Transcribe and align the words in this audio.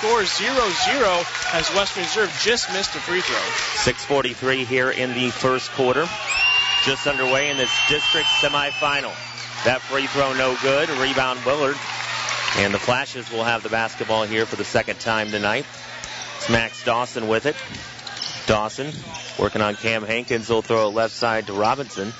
score 0.00 0.22
0-0 0.22 1.54
as 1.54 1.68
Western 1.74 2.04
Reserve 2.04 2.34
just 2.42 2.72
missed 2.72 2.94
a 2.94 2.98
free 3.00 3.20
throw. 3.20 3.36
6.43 3.36 4.64
here 4.64 4.90
in 4.90 5.12
the 5.12 5.28
first 5.28 5.70
quarter. 5.72 6.08
Just 6.86 7.06
underway 7.06 7.50
in 7.50 7.58
this 7.58 7.70
district 7.86 8.26
semifinal. 8.40 9.12
That 9.64 9.82
free 9.82 10.06
throw 10.06 10.32
no 10.32 10.56
good. 10.62 10.88
Rebound 10.88 11.44
Willard. 11.44 11.76
And 12.56 12.72
the 12.72 12.78
Flashes 12.78 13.30
will 13.30 13.44
have 13.44 13.62
the 13.62 13.68
basketball 13.68 14.24
here 14.24 14.46
for 14.46 14.56
the 14.56 14.64
second 14.64 14.98
time 15.00 15.30
tonight. 15.30 15.66
It's 16.38 16.48
Max 16.48 16.82
Dawson 16.82 17.28
with 17.28 17.44
it. 17.44 17.56
Dawson 18.46 18.92
working 19.38 19.60
on 19.60 19.76
Cam 19.76 20.02
Hankins. 20.02 20.48
He'll 20.48 20.62
throw 20.62 20.88
it 20.88 20.94
left 20.94 21.12
side 21.12 21.48
to 21.48 21.52
Robinson. 21.52 22.14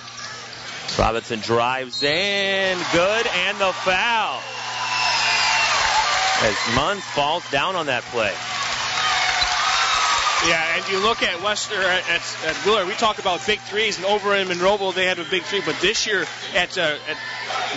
Robinson 0.98 1.40
drives 1.40 2.02
in. 2.02 2.78
Good. 2.92 3.26
And 3.26 3.58
the 3.58 3.72
foul. 3.72 4.42
As 6.42 6.54
Munns 6.72 7.02
falls 7.02 7.44
down 7.50 7.76
on 7.76 7.84
that 7.86 8.02
play. 8.04 8.34
Yeah, 10.46 10.76
and 10.76 10.88
you 10.88 10.98
look 11.00 11.22
at 11.22 11.42
Western 11.42 11.80
at, 11.80 12.08
at, 12.08 12.24
at 12.46 12.64
Willard. 12.64 12.88
We 12.88 12.94
talk 12.94 13.18
about 13.18 13.44
big 13.46 13.60
threes, 13.60 13.98
and 13.98 14.06
over 14.06 14.34
in 14.34 14.48
Monroeville 14.48 14.94
they 14.94 15.04
have 15.06 15.18
a 15.18 15.28
big 15.28 15.42
three. 15.42 15.60
But 15.60 15.76
this 15.82 16.06
year 16.06 16.24
at, 16.54 16.78
uh, 16.78 16.96
at 17.08 17.18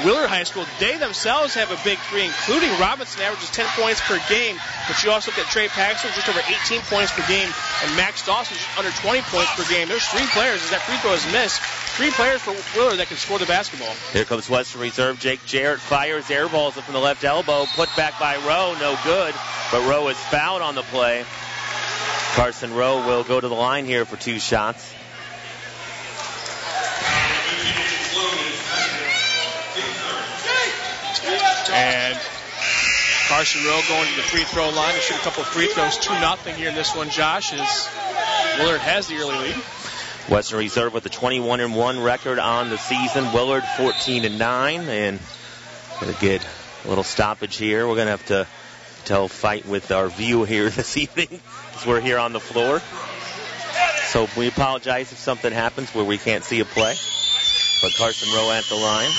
Willard 0.06 0.30
High 0.30 0.44
School, 0.44 0.66
they 0.80 0.98
themselves 0.98 1.54
have 1.56 1.72
a 1.72 1.80
big 1.84 2.00
three, 2.08 2.24
including 2.24 2.72
Robinson 2.80 3.22
averages 3.22 3.50
10 3.52 3.68
points 3.76 4.00
per 4.08 4.18
game. 4.30 4.56
But 4.88 5.04
you 5.04 5.12
also 5.12 5.32
look 5.32 5.40
at 5.40 5.52
Trey 5.52 5.68
Paxton, 5.68 6.12
just 6.16 6.30
over 6.30 6.40
18 6.40 6.80
points 6.88 7.12
per 7.12 7.28
game, 7.28 7.52
and 7.84 7.96
Max 7.98 8.26
Dawson 8.26 8.56
just 8.56 8.78
under 8.80 8.92
20 8.92 9.22
points 9.28 9.52
per 9.56 9.68
game. 9.68 9.90
There's 9.90 10.08
three 10.08 10.28
players 10.32 10.64
as 10.64 10.70
that 10.72 10.82
free 10.88 10.96
throw 11.04 11.12
is 11.12 11.26
missed. 11.34 11.60
Three 12.00 12.12
players 12.12 12.42
for 12.42 12.56
Willard 12.80 12.98
that 12.98 13.08
can 13.08 13.18
score 13.18 13.40
the 13.40 13.46
basketball. 13.46 13.94
Here 14.14 14.26
comes 14.26 14.50
Western 14.50 14.82
Reserve. 14.82 15.20
Jake 15.20 15.46
Jarrett 15.46 15.80
fires 15.80 16.32
air 16.32 16.48
balls 16.48 16.76
from 16.76 16.94
the 16.94 17.00
left 17.00 17.26
elbow. 17.26 17.66
Put 17.76 17.90
back 17.98 18.18
by 18.20 18.38
Rowe, 18.38 18.74
no 18.80 18.98
good. 19.04 19.36
But 19.70 19.88
Rowe 19.88 20.08
is 20.08 20.18
fouled 20.18 20.62
on 20.62 20.76
the 20.76 20.82
play. 20.84 21.26
Carson 22.34 22.74
Rowe 22.74 23.06
will 23.06 23.24
go 23.24 23.40
to 23.40 23.48
the 23.48 23.54
line 23.54 23.86
here 23.86 24.06
for 24.06 24.18
two 24.18 24.40
shots. 24.40 24.92
And 31.72 32.20
Carson 33.28 33.64
Rowe 33.66 33.82
going 33.88 34.10
to 34.10 34.16
the 34.16 34.24
free 34.24 34.44
throw 34.46 34.70
line 34.70 34.96
to 34.96 35.00
shoot 35.00 35.16
a 35.16 35.20
couple 35.20 35.44
free 35.44 35.68
throws. 35.68 35.98
2 36.00 36.12
nothing 36.14 36.56
here 36.56 36.70
in 36.70 36.76
this 36.76 36.96
one, 36.96 37.12
Josh, 37.12 37.54
as 37.54 37.90
Willard 38.58 38.82
has 38.82 39.08
the 39.08 39.18
early 39.18 39.38
lead. 39.38 39.56
Western 40.28 40.58
Reserve 40.58 40.92
with 40.92 41.06
a 41.06 41.10
21 41.10 41.60
and 41.60 41.76
1 41.76 42.00
record 42.02 42.40
on 42.40 42.70
the 42.70 42.78
season. 42.78 43.32
Willard 43.32 43.64
14 43.78 44.26
and 44.26 44.40
9. 44.40 44.82
And 44.90 45.20
gonna 46.00 46.14
get 46.14 46.18
a 46.18 46.20
good 46.20 46.46
little 46.90 47.04
stoppage 47.04 47.58
here. 47.58 47.88
We're 47.88 47.96
gonna 47.96 48.10
have 48.10 48.26
to 48.28 48.48
tell 49.06 49.28
fight 49.28 49.66
with 49.66 49.92
our 49.92 50.08
view 50.10 50.44
here 50.44 50.70
this 50.70 50.98
evening 50.98 51.28
as 51.76 51.86
we're 51.86 52.02
here 52.02 52.18
on 52.18 52.34
the 52.34 52.40
floor. 52.40 52.82
So 54.08 54.28
we 54.38 54.48
apologize 54.48 55.12
if 55.12 55.18
something 55.18 55.52
happens 55.52 55.94
where 55.94 56.06
we 56.06 56.18
can't 56.18 56.44
see 56.44 56.60
a 56.60 56.66
play. 56.66 56.96
But 57.82 57.94
Carson 57.96 58.32
Rowe 58.34 58.52
at 58.52 58.64
the 58.66 58.76
line. 58.76 59.12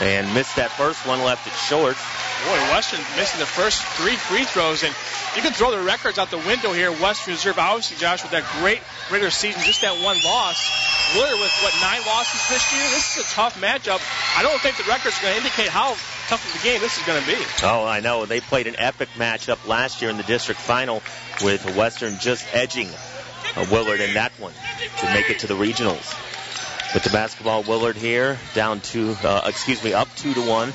And 0.00 0.34
missed 0.34 0.56
that 0.56 0.70
first 0.70 1.06
one, 1.06 1.24
left 1.24 1.46
it 1.46 1.54
short. 1.54 1.96
Boy, 2.44 2.58
Western 2.70 3.00
missing 3.16 3.40
the 3.40 3.46
first 3.46 3.82
three 3.96 4.16
free 4.16 4.44
throws, 4.44 4.82
and 4.84 4.94
you 5.36 5.42
can 5.42 5.52
throw 5.52 5.70
the 5.70 5.82
records 5.82 6.18
out 6.18 6.30
the 6.30 6.38
window 6.38 6.72
here. 6.72 6.90
Western 6.90 7.34
Reserve, 7.34 7.58
obviously, 7.58 7.98
Josh, 7.98 8.22
with 8.22 8.32
that 8.32 8.44
great 8.60 8.80
regular 9.10 9.30
season, 9.30 9.62
just 9.62 9.82
that 9.82 10.02
one 10.02 10.16
loss. 10.24 11.14
Willard 11.14 11.38
with 11.38 11.52
what 11.62 11.74
nine 11.80 12.00
losses 12.06 12.40
this 12.48 12.72
year. 12.72 12.82
This 12.90 13.16
is 13.16 13.24
a 13.24 13.34
tough 13.34 13.60
matchup. 13.60 14.00
I 14.36 14.42
don't 14.42 14.60
think 14.60 14.76
the 14.76 14.84
record's 14.84 15.20
going 15.20 15.34
to 15.34 15.38
indicate 15.38 15.68
how 15.68 15.90
tough 16.26 16.42
of 16.42 16.60
a 16.60 16.64
game 16.64 16.80
this 16.80 16.98
is 16.98 17.06
going 17.06 17.22
to 17.22 17.26
be. 17.26 17.36
Oh, 17.62 17.84
I 17.86 18.00
know. 18.00 18.26
They 18.26 18.40
played 18.40 18.66
an 18.66 18.76
epic 18.78 19.10
matchup 19.16 19.66
last 19.68 20.00
year 20.00 20.10
in 20.10 20.16
the 20.16 20.24
district 20.24 20.60
final 20.60 21.02
with 21.44 21.76
Western 21.76 22.18
just 22.18 22.46
edging 22.52 22.88
Willard 23.70 24.00
in 24.00 24.14
that 24.14 24.32
one 24.40 24.52
to 24.98 25.06
make 25.14 25.30
it 25.30 25.40
to 25.40 25.46
the 25.46 25.54
regionals. 25.54 26.14
With 26.94 27.04
the 27.04 27.10
basketball, 27.10 27.62
Willard 27.62 27.96
here 27.96 28.38
down 28.54 28.80
two, 28.80 29.16
uh, 29.22 29.42
excuse 29.44 29.82
me, 29.84 29.92
up 29.92 30.08
two 30.16 30.32
to 30.34 30.40
one. 30.40 30.72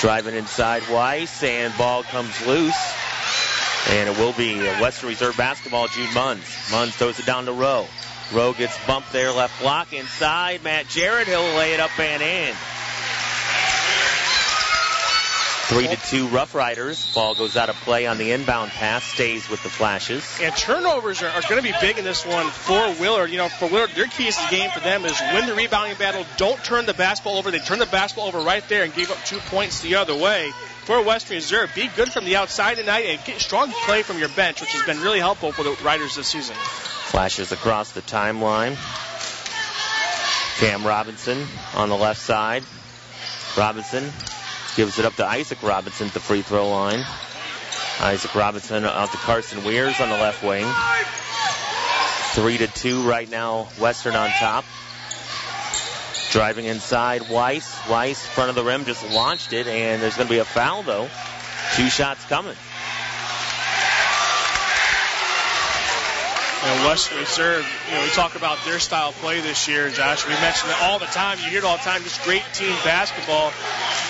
Driving 0.00 0.34
inside 0.34 0.82
Weiss, 0.90 1.42
and 1.42 1.76
ball 1.78 2.02
comes 2.02 2.46
loose. 2.46 2.76
And 3.88 4.08
it 4.08 4.18
will 4.18 4.32
be 4.32 4.58
Western 4.80 5.08
Reserve 5.10 5.36
basketball, 5.36 5.86
Jude 5.88 6.08
Munns. 6.10 6.70
Munns 6.70 6.92
throws 6.92 7.18
it 7.18 7.26
down 7.26 7.46
to 7.46 7.52
Rowe. 7.52 7.86
Rowe 8.32 8.52
gets 8.52 8.76
bumped 8.86 9.12
there, 9.12 9.30
left 9.30 9.60
block 9.60 9.92
inside. 9.92 10.64
Matt 10.64 10.88
Jarrett, 10.88 11.28
he'll 11.28 11.54
lay 11.56 11.74
it 11.74 11.80
up 11.80 11.96
and 11.98 12.22
in. 12.22 12.54
Three 15.68 15.88
to 15.88 15.96
two 15.96 16.28
Rough 16.28 16.54
Riders. 16.54 17.12
Ball 17.12 17.34
goes 17.34 17.56
out 17.56 17.68
of 17.68 17.74
play 17.76 18.06
on 18.06 18.18
the 18.18 18.30
inbound 18.30 18.70
pass, 18.70 19.02
stays 19.02 19.50
with 19.50 19.60
the 19.64 19.68
Flashes. 19.68 20.38
And 20.40 20.54
turnovers 20.54 21.24
are, 21.24 21.28
are 21.28 21.42
going 21.42 21.56
to 21.56 21.62
be 21.62 21.74
big 21.80 21.98
in 21.98 22.04
this 22.04 22.24
one 22.24 22.46
for 22.50 22.94
Willard. 23.00 23.30
You 23.30 23.38
know, 23.38 23.48
for 23.48 23.66
Willard, 23.66 23.90
their 23.96 24.06
key 24.06 24.30
to 24.30 24.42
the 24.42 24.48
game 24.48 24.70
for 24.70 24.78
them 24.78 25.04
is 25.04 25.20
win 25.34 25.46
the 25.46 25.56
rebounding 25.56 25.98
battle. 25.98 26.24
Don't 26.36 26.62
turn 26.62 26.86
the 26.86 26.94
basketball 26.94 27.36
over. 27.36 27.50
They 27.50 27.58
turn 27.58 27.80
the 27.80 27.86
basketball 27.86 28.28
over 28.28 28.38
right 28.38 28.62
there 28.68 28.84
and 28.84 28.94
gave 28.94 29.10
up 29.10 29.18
two 29.24 29.38
points 29.38 29.80
the 29.80 29.96
other 29.96 30.14
way. 30.14 30.52
For 30.84 31.02
Western 31.02 31.34
Reserve, 31.34 31.72
be 31.74 31.88
good 31.96 32.12
from 32.12 32.26
the 32.26 32.36
outside 32.36 32.76
tonight 32.76 33.06
and 33.06 33.24
get 33.24 33.40
strong 33.40 33.72
play 33.86 34.02
from 34.02 34.20
your 34.20 34.28
bench, 34.28 34.60
which 34.60 34.70
has 34.70 34.84
been 34.84 35.02
really 35.02 35.18
helpful 35.18 35.50
for 35.50 35.64
the 35.64 35.76
Riders 35.82 36.14
this 36.14 36.28
season. 36.28 36.54
Flashes 36.54 37.50
across 37.50 37.90
the 37.90 38.02
timeline. 38.02 38.76
Cam 40.60 40.86
Robinson 40.86 41.44
on 41.74 41.88
the 41.88 41.96
left 41.96 42.20
side. 42.20 42.62
Robinson 43.58 44.12
gives 44.76 44.98
it 44.98 45.06
up 45.06 45.14
to 45.16 45.26
Isaac 45.26 45.62
Robinson 45.62 46.08
at 46.08 46.12
the 46.12 46.20
free 46.20 46.42
throw 46.42 46.68
line. 46.68 47.02
Isaac 47.98 48.34
Robinson 48.34 48.84
out 48.84 49.10
to 49.10 49.16
Carson 49.16 49.64
Weirs 49.64 49.98
on 50.00 50.10
the 50.10 50.16
left 50.16 50.44
wing. 50.44 50.66
Three 52.34 52.58
to 52.58 52.66
two 52.66 53.08
right 53.08 53.28
now. 53.28 53.68
Western 53.80 54.14
on 54.14 54.28
top. 54.28 54.66
Driving 56.30 56.66
inside, 56.66 57.30
Weiss. 57.30 57.74
Weiss, 57.88 58.24
front 58.26 58.50
of 58.50 58.56
the 58.56 58.64
rim, 58.64 58.84
just 58.84 59.08
launched 59.10 59.54
it, 59.54 59.66
and 59.66 60.02
there's 60.02 60.16
going 60.16 60.28
to 60.28 60.34
be 60.34 60.40
a 60.40 60.44
foul 60.44 60.82
though. 60.82 61.08
Two 61.74 61.88
shots 61.88 62.22
coming. 62.26 62.54
And 66.64 66.84
Western 66.84 67.18
Reserve, 67.18 67.66
you 67.88 67.94
know, 67.94 68.02
we 68.02 68.10
talk 68.10 68.34
about 68.34 68.58
their 68.64 68.80
style 68.80 69.10
of 69.10 69.14
play 69.16 69.40
this 69.40 69.68
year, 69.68 69.88
Josh. 69.88 70.26
We 70.26 70.34
mention 70.34 70.68
it 70.68 70.76
all 70.82 70.98
the 70.98 71.06
time. 71.06 71.38
You 71.38 71.48
hear 71.48 71.58
it 71.60 71.64
all 71.64 71.76
the 71.76 71.82
time. 71.82 72.02
Just 72.02 72.22
great 72.24 72.42
team 72.52 72.74
basketball. 72.84 73.52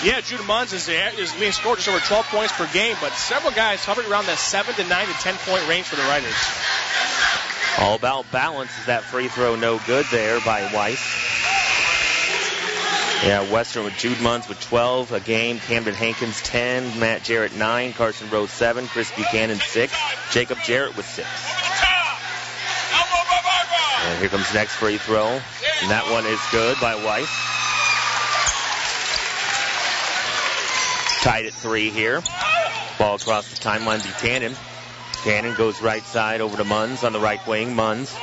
Yeah, 0.04 0.20
Judah 0.20 0.42
Munns 0.42 0.74
is, 0.74 0.88
is 0.88 1.34
leading 1.34 1.52
scorer 1.52 1.76
just 1.76 1.88
over 1.88 1.98
12 1.98 2.26
points 2.26 2.52
per 2.52 2.70
game, 2.72 2.96
but 3.00 3.12
several 3.14 3.52
guys 3.52 3.84
hovering 3.84 4.10
around 4.10 4.26
that 4.26 4.38
7 4.38 4.74
to 4.74 4.84
9 4.84 5.06
to 5.06 5.12
10 5.14 5.34
point 5.36 5.66
range 5.68 5.86
for 5.86 5.96
the 5.96 6.02
Riders. 6.02 6.34
All 7.78 7.94
about 7.94 8.30
balance 8.30 8.70
is 8.78 8.86
that 8.86 9.02
free 9.04 9.28
throw 9.28 9.56
no 9.56 9.80
good 9.86 10.06
there 10.10 10.40
by 10.40 10.70
Weiss. 10.72 11.00
Yeah, 13.24 13.50
Western 13.50 13.84
with 13.84 13.96
Jude 13.96 14.18
Munns 14.18 14.48
with 14.48 14.60
12 14.60 15.12
a 15.12 15.20
game, 15.20 15.58
Camden 15.58 15.94
Hankins 15.94 16.42
10, 16.42 17.00
Matt 17.00 17.22
Jarrett 17.24 17.56
9, 17.56 17.94
Carson 17.94 18.28
Rose 18.30 18.50
7, 18.50 18.86
Chris 18.88 19.10
Buchanan 19.12 19.58
6, 19.58 19.92
Jacob 20.30 20.58
Jarrett 20.64 20.96
with 20.96 21.06
6. 21.06 21.26
And 24.06 24.18
here 24.20 24.28
comes 24.28 24.52
next 24.54 24.74
free 24.74 24.98
throw. 24.98 25.26
And 25.26 25.90
that 25.90 26.08
one 26.10 26.24
is 26.26 26.38
good 26.52 26.78
by 26.80 26.94
Weiss. 26.94 27.55
Tied 31.26 31.46
at 31.46 31.54
three 31.54 31.90
here. 31.90 32.22
Ball 33.00 33.16
across 33.16 33.50
the 33.50 33.56
timeline, 33.56 34.00
to 34.00 34.06
Buchanan. 34.06 34.54
Buchanan 35.10 35.56
goes 35.56 35.82
right 35.82 36.04
side 36.04 36.40
over 36.40 36.56
to 36.56 36.62
Munns 36.62 37.02
on 37.02 37.12
the 37.12 37.18
right 37.18 37.44
wing. 37.48 37.74
Munns. 37.74 38.14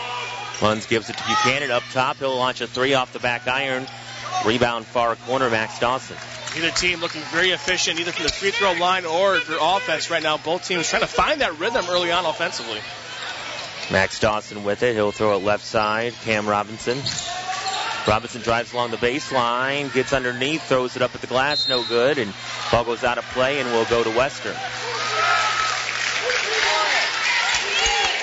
Munns 0.60 0.88
gives 0.88 1.10
it 1.10 1.18
to 1.18 1.24
Buchanan 1.26 1.70
up 1.70 1.84
top. 1.92 2.16
He'll 2.20 2.38
launch 2.38 2.62
a 2.62 2.68
three 2.68 2.94
off 2.94 3.12
the 3.12 3.20
back 3.20 3.46
iron. 3.46 3.88
Rebound 4.46 4.86
far 4.86 5.18
corner, 5.18 5.50
Max 5.50 5.80
Dawson. 5.80 6.16
Either 6.56 6.72
team 6.72 7.02
looking 7.02 7.20
very 7.24 7.50
efficient, 7.50 8.00
either 8.00 8.14
from 8.14 8.24
the 8.24 8.32
free 8.32 8.52
throw 8.52 8.72
line 8.72 9.04
or 9.04 9.38
their 9.38 9.58
offense 9.60 10.10
right 10.10 10.24
now. 10.24 10.38
Both 10.38 10.66
teams 10.66 10.88
trying 10.88 11.02
to 11.02 11.08
find 11.08 11.42
that 11.42 11.60
rhythm 11.60 11.86
early 11.90 12.10
on 12.10 12.26
offensively. 12.26 12.80
Max 13.92 14.22
Dawson 14.22 14.64
with 14.64 14.82
it. 14.82 14.96
He'll 14.96 15.12
throw 15.12 15.36
it 15.36 15.44
left 15.44 15.66
side. 15.66 16.14
Cam 16.24 16.48
Robinson. 16.48 17.00
Robinson 18.08 18.42
drives 18.42 18.74
along 18.74 18.92
the 18.92 18.98
baseline, 18.98 19.94
gets 19.94 20.12
underneath, 20.12 20.64
throws 20.64 20.96
it 20.96 21.02
up 21.02 21.16
at 21.16 21.22
the 21.22 21.28
glass, 21.28 21.70
no 21.70 21.84
good, 21.86 22.18
and 22.18 22.34
ball 22.72 22.84
goes 22.84 23.04
out 23.04 23.18
of 23.18 23.24
play 23.26 23.60
and 23.60 23.70
will 23.72 23.86
go 23.86 24.04
to 24.04 24.10
Western. 24.10 24.56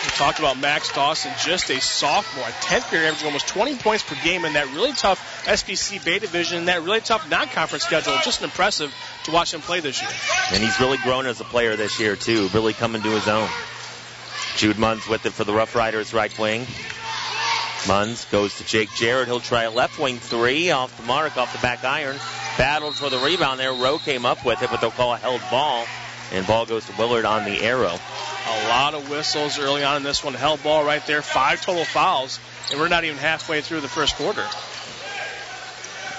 We 0.05 0.11
talked 0.17 0.38
about 0.38 0.59
Max 0.59 0.93
Dawson, 0.93 1.32
just 1.43 1.71
a 1.71 1.81
sophomore, 1.81 2.44
a 2.47 2.53
10th 2.53 2.93
year 2.93 3.06
averaging 3.06 3.27
almost 3.27 3.49
20 3.49 3.77
points 3.77 4.03
per 4.03 4.17
game 4.23 4.44
in 4.44 4.53
that 4.53 4.67
really 4.75 4.93
tough 4.93 5.44
SBC 5.47 6.05
Bay 6.05 6.19
division, 6.19 6.67
that 6.67 6.82
really 6.82 7.00
tough 7.00 7.29
non-conference 7.31 7.85
schedule. 7.85 8.12
Just 8.23 8.43
impressive 8.43 8.94
to 9.25 9.31
watch 9.31 9.55
him 9.55 9.62
play 9.62 9.81
this 9.81 10.03
year. 10.03 10.11
And 10.53 10.62
he's 10.62 10.79
really 10.79 10.99
grown 10.99 11.25
as 11.25 11.41
a 11.41 11.44
player 11.44 11.75
this 11.77 11.99
year 11.99 12.17
too, 12.17 12.49
really 12.49 12.75
coming 12.75 13.00
to 13.00 13.09
his 13.09 13.27
own. 13.29 13.49
Jude 14.56 14.77
Munns 14.77 15.09
with 15.09 15.25
it 15.25 15.32
for 15.32 15.44
the 15.44 15.55
Rough 15.55 15.75
Riders 15.75 16.12
right 16.12 16.37
wing. 16.38 16.67
Munns 17.85 18.31
goes 18.31 18.56
to 18.59 18.65
Jake 18.65 18.91
Jarrett. 18.94 19.27
He'll 19.27 19.41
try 19.41 19.62
a 19.62 19.71
left 19.71 19.99
wing 19.99 20.19
three 20.19 20.71
off 20.71 20.94
the 20.99 21.03
mark, 21.05 21.37
off 21.38 21.53
the 21.53 21.59
back 21.61 21.82
iron. 21.82 22.17
Battled 22.59 22.94
for 22.94 23.09
the 23.09 23.19
rebound 23.19 23.59
there. 23.59 23.73
Rowe 23.73 23.99
came 23.99 24.27
up 24.27 24.44
with 24.44 24.62
it, 24.62 24.71
but 24.71 24.81
they'll 24.81 24.91
call 24.91 25.15
a 25.15 25.17
held 25.17 25.41
ball. 25.50 25.87
and 26.32 26.47
ball 26.47 26.67
goes 26.67 26.85
to 26.87 26.93
Willard 26.97 27.25
on 27.25 27.44
the 27.44 27.62
arrow. 27.62 27.99
A 28.47 28.69
lot 28.69 28.94
of 28.94 29.11
whistles 29.11 29.59
early 29.59 29.82
on 29.82 29.97
in 29.97 30.03
this 30.03 30.23
one. 30.23 30.35
Held 30.35 30.62
ball 30.62 30.85
right 30.85 31.05
there. 31.06 31.23
Five 31.23 31.61
total 31.62 31.85
fouls, 31.85 32.38
and 32.71 32.79
we're 32.79 32.88
not 32.88 33.05
even 33.05 33.17
halfway 33.17 33.62
through 33.62 33.81
the 33.81 33.88
first 33.88 34.15
quarter. 34.17 34.47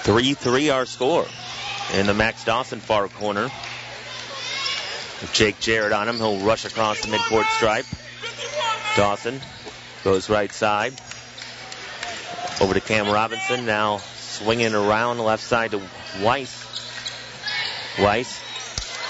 3 0.02 0.34
3 0.34 0.70
our 0.70 0.84
score. 0.84 1.26
In 1.94 2.06
the 2.06 2.14
Max 2.14 2.44
Dawson 2.44 2.80
far 2.80 3.08
corner. 3.08 3.44
With 3.44 5.30
Jake 5.32 5.60
Jarrett 5.60 5.92
on 5.92 6.08
him, 6.08 6.16
he'll 6.16 6.38
rush 6.40 6.64
across 6.64 7.00
the 7.00 7.08
midcourt 7.08 7.44
stripe. 7.56 7.86
Dawson 8.96 9.40
goes 10.02 10.28
right 10.28 10.52
side. 10.52 10.92
Over 12.60 12.74
to 12.74 12.80
Cam 12.80 13.08
Robinson. 13.08 13.66
Now 13.66 13.98
swinging 13.98 14.74
around 14.74 15.16
the 15.16 15.22
left 15.22 15.42
side 15.42 15.72
to 15.72 15.80
Weiss. 16.22 16.68
Weiss 17.98 18.40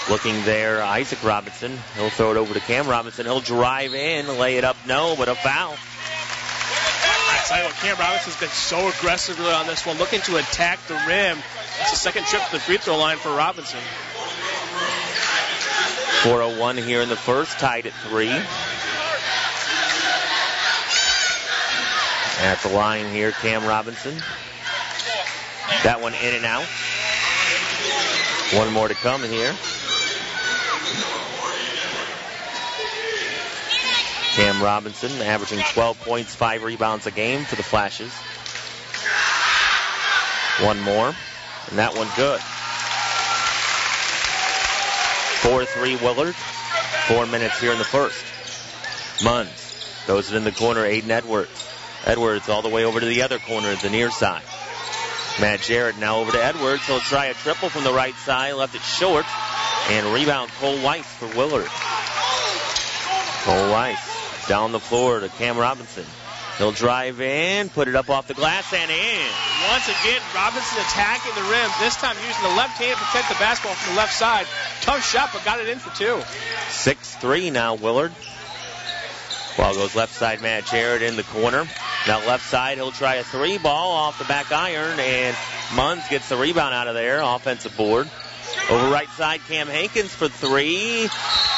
looking 0.09 0.43
there. 0.43 0.81
Isaac 0.81 1.23
Robinson. 1.23 1.77
He'll 1.95 2.09
throw 2.09 2.31
it 2.31 2.37
over 2.37 2.53
to 2.53 2.59
Cam 2.59 2.87
Robinson. 2.87 3.25
He'll 3.25 3.39
drive 3.39 3.93
in, 3.93 4.37
lay 4.37 4.57
it 4.57 4.63
up. 4.63 4.77
No, 4.87 5.15
but 5.17 5.29
a 5.29 5.35
foul. 5.35 5.75
I 5.75 7.45
tell 7.45 7.57
you 7.57 7.63
what, 7.65 7.73
Cam 7.75 7.97
Robinson's 7.97 8.39
been 8.39 8.49
so 8.49 8.87
aggressive 8.89 9.39
really 9.39 9.53
on 9.53 9.67
this 9.67 9.85
one, 9.85 9.97
looking 9.97 10.21
to 10.21 10.37
attack 10.37 10.79
the 10.87 10.99
rim. 11.07 11.37
It's 11.81 11.91
the 11.91 11.97
second 11.97 12.25
trip 12.25 12.43
to 12.45 12.51
the 12.53 12.59
free 12.59 12.77
throw 12.77 12.97
line 12.97 13.17
for 13.17 13.29
Robinson. 13.29 13.79
401 16.23 16.77
here 16.77 17.01
in 17.01 17.09
the 17.09 17.17
first, 17.17 17.59
tied 17.59 17.85
at 17.85 17.93
three. 17.93 18.31
At 22.43 22.59
the 22.59 22.67
line 22.67 23.07
here, 23.07 23.31
Cam 23.31 23.65
Robinson. 23.65 24.21
That 25.83 26.01
one 26.01 26.13
in 26.13 26.35
and 26.35 26.43
out. 26.43 26.65
One 28.53 28.73
more 28.73 28.89
to 28.89 28.93
come 28.95 29.23
here. 29.23 29.55
Cam 34.35 34.61
Robinson 34.61 35.09
averaging 35.21 35.63
12 35.71 36.01
points, 36.01 36.35
5 36.35 36.63
rebounds 36.63 37.07
a 37.07 37.11
game 37.11 37.45
for 37.45 37.55
the 37.55 37.63
Flashes. 37.63 38.11
One 40.67 40.81
more, 40.81 41.15
and 41.69 41.79
that 41.79 41.95
one 41.95 42.09
good. 42.17 42.41
4-3 45.43 46.01
Willard. 46.01 46.35
Four 47.07 47.25
minutes 47.25 47.57
here 47.61 47.71
in 47.71 47.77
the 47.77 47.85
first. 47.85 48.21
Munns 49.23 50.03
throws 50.05 50.29
it 50.29 50.35
in 50.35 50.43
the 50.43 50.51
corner, 50.51 50.81
Aiden 50.81 51.09
Edwards. 51.09 51.62
Edwards 52.05 52.49
all 52.49 52.61
the 52.61 52.69
way 52.69 52.85
over 52.85 52.99
to 52.99 53.05
the 53.05 53.21
other 53.21 53.39
corner, 53.39 53.75
the 53.75 53.89
near 53.89 54.11
side. 54.11 54.43
Matt 55.39 55.61
Jarrett 55.61 55.97
now 55.97 56.17
over 56.19 56.31
to 56.31 56.43
Edwards. 56.43 56.85
He'll 56.85 56.99
try 56.99 57.25
a 57.27 57.33
triple 57.33 57.69
from 57.69 57.83
the 57.83 57.93
right 57.93 58.15
side, 58.15 58.53
left 58.53 58.75
it 58.75 58.81
short, 58.81 59.25
and 59.89 60.13
rebound 60.13 60.51
Cole 60.59 60.81
Weiss 60.81 61.05
for 61.05 61.27
Willard. 61.27 61.69
Cole 63.43 63.71
Weiss 63.71 64.47
down 64.47 64.71
the 64.71 64.79
floor 64.79 65.19
to 65.19 65.29
Cam 65.29 65.57
Robinson. 65.57 66.05
He'll 66.57 66.71
drive 66.71 67.19
in, 67.19 67.69
put 67.69 67.87
it 67.87 67.95
up 67.95 68.11
off 68.11 68.27
the 68.27 68.35
glass 68.35 68.71
and 68.73 68.91
in. 68.91 69.27
Once 69.71 69.85
again, 69.85 70.21
Robinson 70.35 70.77
attacking 70.81 71.33
the 71.33 71.49
rim, 71.49 71.71
this 71.79 71.95
time 71.95 72.15
using 72.27 72.43
the 72.43 72.55
left 72.55 72.77
hand 72.77 72.95
to 72.95 73.03
protect 73.05 73.29
the 73.29 73.35
basketball 73.35 73.73
from 73.73 73.95
the 73.95 73.97
left 73.97 74.13
side. 74.13 74.45
Tough 74.81 75.03
shot, 75.03 75.31
but 75.33 75.43
got 75.43 75.59
it 75.59 75.67
in 75.67 75.79
for 75.79 75.89
two. 75.97 76.21
6-3 76.69 77.51
now, 77.51 77.73
Willard. 77.73 78.11
Ball 79.57 79.73
goes 79.73 79.95
left 79.95 80.13
side, 80.13 80.41
Matt 80.41 80.65
Jarrett 80.67 81.01
in 81.01 81.15
the 81.15 81.23
corner. 81.23 81.65
Now 82.07 82.19
left 82.27 82.45
side, 82.49 82.77
he'll 82.77 82.91
try 82.91 83.15
a 83.15 83.23
three 83.23 83.57
ball 83.57 83.91
off 83.91 84.19
the 84.19 84.25
back 84.25 84.51
iron, 84.51 84.99
and 84.99 85.35
Munns 85.69 86.07
gets 86.09 86.27
the 86.27 86.35
rebound 86.35 86.73
out 86.73 86.87
of 86.87 86.95
there, 86.95 87.21
offensive 87.21 87.75
board. 87.77 88.09
Over 88.69 88.89
right 88.89 89.09
side, 89.11 89.39
Cam 89.47 89.67
Hankins 89.67 90.13
for 90.13 90.27
three. 90.27 91.07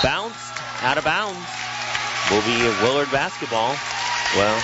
Bounced, 0.03 0.53
out 0.83 0.97
of 0.97 1.03
bounds. 1.03 1.47
Will 2.29 2.41
be 2.41 2.61
Willard 2.83 3.11
basketball. 3.11 3.75
Well, 4.35 4.63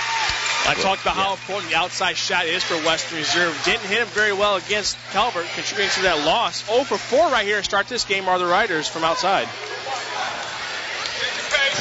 I 0.67 0.75
talked 0.75 1.01
about 1.01 1.15
how 1.15 1.31
important 1.33 1.71
the 1.71 1.77
outside 1.77 2.15
shot 2.15 2.45
is 2.45 2.63
for 2.63 2.75
Western 2.85 3.17
Reserve. 3.17 3.59
Didn't 3.65 3.81
hit 3.81 3.99
him 3.99 4.07
very 4.07 4.33
well 4.33 4.57
against 4.57 4.97
Calvert, 5.11 5.47
contributing 5.55 5.89
to 5.95 6.01
that 6.03 6.25
loss. 6.25 6.65
0 6.67 6.83
for 6.83 6.97
4 6.97 7.31
right 7.31 7.45
here 7.45 7.57
to 7.57 7.63
start 7.63 7.87
this 7.87 8.05
game 8.05 8.29
are 8.29 8.37
the 8.37 8.45
Riders 8.45 8.87
from 8.87 9.03
outside. 9.03 9.47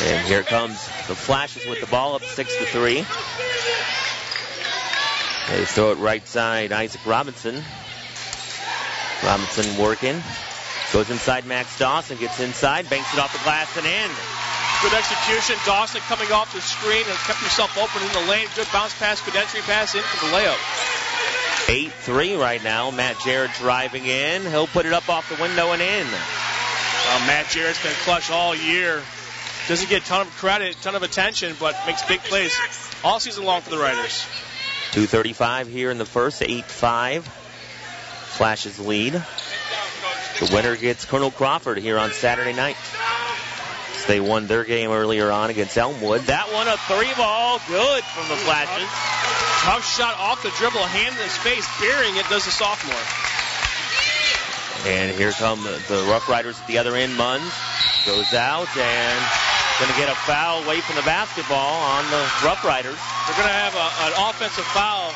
And 0.02 0.26
here 0.26 0.42
comes 0.42 0.74
the 1.08 1.14
Flashes 1.14 1.66
with 1.66 1.80
the 1.80 1.86
ball 1.86 2.14
up 2.14 2.22
6 2.22 2.56
to 2.56 2.64
3. 2.64 3.04
They 5.50 5.64
throw 5.64 5.90
it 5.92 5.98
right 5.98 6.26
side, 6.26 6.72
Isaac 6.72 7.04
Robinson. 7.04 7.62
Robinson 9.22 9.76
working. 9.76 10.22
Goes 10.92 11.10
inside 11.10 11.44
Max 11.44 11.78
Dawson, 11.78 12.16
gets 12.16 12.40
inside, 12.40 12.88
banks 12.88 13.12
it 13.12 13.20
off 13.20 13.32
the 13.32 13.44
glass 13.44 13.76
and 13.76 13.86
in. 13.86 14.10
Good 14.82 14.94
execution. 14.94 15.56
Dawson 15.66 16.00
coming 16.08 16.32
off 16.32 16.54
the 16.54 16.60
screen 16.62 17.04
and 17.06 17.18
kept 17.28 17.40
himself 17.40 17.76
open 17.76 18.02
in 18.02 18.12
the 18.12 18.30
lane. 18.30 18.46
Good 18.56 18.68
bounce 18.72 18.98
pass, 18.98 19.20
good 19.20 19.36
entry 19.36 19.60
pass 19.60 19.94
in 19.94 20.00
for 20.02 20.26
the 20.26 20.32
layup. 20.32 20.56
8-3 21.66 22.40
right 22.40 22.64
now. 22.64 22.90
Matt 22.90 23.20
Jarrett 23.20 23.52
driving 23.58 24.06
in. 24.06 24.42
He'll 24.46 24.66
put 24.66 24.86
it 24.86 24.94
up 24.94 25.08
off 25.10 25.28
the 25.28 25.40
window 25.40 25.72
and 25.72 25.82
in. 25.82 26.06
Matt 27.26 27.50
Jarrett's 27.50 27.82
been 27.82 27.92
clutch 28.04 28.30
all 28.30 28.54
year. 28.54 29.02
Doesn't 29.70 29.88
get 29.88 30.02
a 30.02 30.04
ton 30.04 30.26
of 30.26 30.32
credit, 30.32 30.76
ton 30.82 30.96
of 30.96 31.04
attention, 31.04 31.54
but 31.60 31.76
makes 31.86 32.02
big 32.02 32.18
plays 32.22 32.52
all 33.04 33.20
season 33.20 33.44
long 33.44 33.62
for 33.62 33.70
the 33.70 33.78
Riders. 33.78 34.26
235 34.90 35.68
here 35.68 35.92
in 35.92 35.98
the 35.98 36.04
first, 36.04 36.42
8-5. 36.42 37.22
Flashes 37.22 38.80
lead. 38.80 39.12
The 39.12 40.50
winner 40.52 40.74
gets 40.74 41.04
Colonel 41.04 41.30
Crawford 41.30 41.78
here 41.78 42.00
on 42.00 42.10
Saturday 42.10 42.52
night. 42.52 42.74
They 44.08 44.18
won 44.18 44.48
their 44.48 44.64
game 44.64 44.90
earlier 44.90 45.30
on 45.30 45.50
against 45.50 45.78
Elmwood. 45.78 46.22
That 46.22 46.52
one 46.52 46.66
a 46.66 46.76
three 46.76 47.14
ball, 47.14 47.60
good 47.68 48.02
from 48.02 48.26
the 48.26 48.42
Flashes. 48.42 48.90
Tough 49.62 49.86
shot 49.86 50.18
off 50.18 50.42
the 50.42 50.50
dribble, 50.58 50.82
hand 50.82 51.14
in 51.14 51.22
his 51.22 51.36
face, 51.36 51.68
burying 51.80 52.16
it 52.16 52.28
does 52.28 52.44
the 52.44 52.50
sophomore. 52.50 52.98
And 54.90 55.16
here 55.16 55.30
come 55.30 55.62
the, 55.62 55.80
the 55.86 56.08
Rough 56.10 56.28
Riders 56.28 56.58
at 56.58 56.66
the 56.66 56.78
other 56.78 56.96
end. 56.96 57.12
Munns 57.12 57.54
goes 58.04 58.34
out 58.34 58.76
and 58.76 59.49
going 59.80 59.92
to 59.92 59.98
get 59.98 60.12
a 60.12 60.20
foul 60.28 60.62
away 60.62 60.80
from 60.82 60.96
the 60.96 61.02
basketball 61.02 61.80
on 61.80 62.04
the 62.10 62.20
Rough 62.44 62.62
Riders. 62.64 63.00
They're 63.24 63.36
going 63.36 63.48
to 63.48 63.60
have 63.64 63.72
a, 63.72 63.88
an 64.04 64.28
offensive 64.28 64.68
foul 64.76 65.08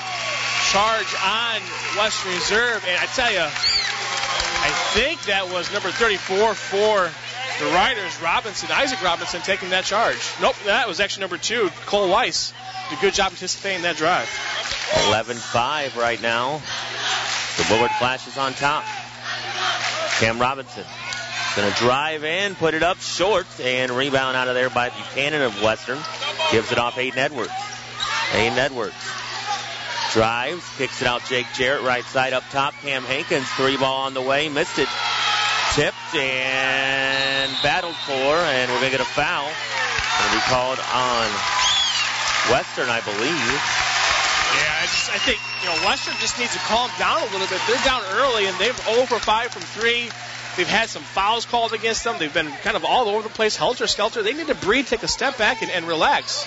charge 0.73 1.13
on 1.21 1.61
Western 2.01 2.33
Reserve, 2.33 2.83
and 2.89 2.97
I 2.97 3.05
tell 3.13 3.31
you, 3.31 3.45
I 3.45 4.71
think 4.97 5.21
that 5.25 5.53
was 5.53 5.71
number 5.71 5.91
34 5.91 6.55
for 6.55 7.11
the 7.61 7.71
Riders, 7.73 8.21
Robinson, 8.23 8.71
Isaac 8.73 9.03
Robinson 9.03 9.43
taking 9.43 9.69
that 9.71 9.85
charge. 9.85 10.19
Nope, 10.41 10.57
that 10.65 10.89
was 10.89 10.99
actually 10.99 11.21
number 11.21 11.37
two, 11.37 11.69
Cole 11.85 12.09
Weiss. 12.09 12.55
Did 12.89 12.99
a 12.99 13.01
good 13.03 13.15
job 13.15 13.33
anticipating 13.33 13.83
that 13.83 13.97
drive. 13.97 14.29
11-5 15.13 16.01
right 16.01 16.21
now. 16.23 16.63
The 17.59 17.67
Willard 17.71 17.91
Flashes 17.99 18.39
on 18.39 18.55
top. 18.55 18.85
Cam 20.19 20.41
Robinson 20.41 20.85
going 21.57 21.71
to 21.71 21.79
drive 21.79 22.25
in, 22.25 22.55
put 22.55 22.75
it 22.75 22.83
up 22.83 22.99
short, 22.99 23.47
and 23.61 23.93
rebound 23.93 24.37
out 24.37 24.49
of 24.49 24.55
there 24.55 24.71
by 24.71 24.91
Buchanan 24.91 25.43
of 25.43 25.63
Western. 25.63 25.99
Gives 26.51 26.73
it 26.73 26.79
off 26.79 26.95
Aiden 26.95 27.17
Edwards. 27.17 27.53
Aiden 28.33 28.57
Edwards 28.57 28.95
drives, 30.15 30.63
kicks 30.79 31.03
it 31.03 31.09
out 31.09 31.25
Jake 31.27 31.47
Jarrett, 31.55 31.83
right 31.83 32.05
side 32.05 32.33
up 32.33 32.45
top. 32.51 32.73
Cam 32.83 33.03
Hankins, 33.03 33.49
three 33.59 33.77
ball 33.77 34.07
on 34.07 34.15
the 34.15 34.23
way, 34.23 34.49
missed 34.49 34.79
it. 34.79 34.89
Tipped 35.75 36.15
and 36.15 37.51
battled 37.63 37.97
for, 38.07 38.15
and 38.15 38.71
we're 38.71 38.79
going 38.79 38.93
to 38.93 38.99
get 38.99 39.03
a 39.03 39.11
foul. 39.11 39.43
Going 39.43 40.31
to 40.31 40.37
be 40.39 40.47
called 40.47 40.79
on 40.95 41.27
Western, 42.47 42.87
I 42.87 43.03
believe. 43.03 43.51
Yeah, 44.55 44.71
I, 44.71 44.87
just, 44.87 45.11
I 45.11 45.19
think 45.19 45.43
you 45.63 45.67
know 45.67 45.75
Western 45.83 46.15
just 46.23 46.39
needs 46.39 46.53
to 46.55 46.63
calm 46.71 46.91
down 46.97 47.19
a 47.19 47.31
little 47.35 47.51
bit. 47.51 47.59
They're 47.67 47.83
down 47.83 48.03
early, 48.15 48.47
and 48.47 48.57
they've 48.59 48.79
0 48.87 49.07
for 49.07 49.19
5 49.19 49.51
from 49.51 49.63
three. 49.75 50.11
They've 50.57 50.69
had 50.69 50.89
some 50.89 51.03
fouls 51.03 51.47
called 51.47 51.73
against 51.73 52.05
them. 52.05 52.17
They've 52.19 52.33
been 52.33 52.51
kind 52.63 52.77
of 52.77 52.85
all 52.85 53.09
over 53.09 53.23
the 53.23 53.35
place, 53.35 53.57
helter 53.57 53.87
skelter. 53.87 54.23
They 54.23 54.35
need 54.35 54.47
to 54.47 54.55
breathe, 54.55 54.87
take 54.87 55.03
a 55.03 55.09
step 55.09 55.37
back, 55.37 55.63
and, 55.63 55.71
and 55.71 55.87
relax. 55.87 56.47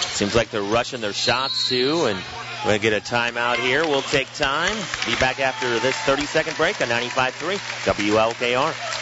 Seems 0.00 0.34
like 0.34 0.50
they're 0.50 0.62
rushing 0.62 1.00
their 1.00 1.12
shots 1.12 1.68
too, 1.68 2.06
and 2.06 2.18
we're 2.64 2.70
going 2.70 2.80
to 2.80 2.90
get 2.90 2.92
a 2.92 3.14
timeout 3.14 3.56
here. 3.56 3.84
We'll 3.84 4.02
take 4.02 4.32
time. 4.34 4.76
Be 5.06 5.14
back 5.16 5.38
after 5.38 5.78
this 5.78 5.96
30 5.98 6.26
second 6.26 6.56
break 6.56 6.80
on 6.80 6.88
95.3 6.88 7.56
WLKR. 7.84 8.93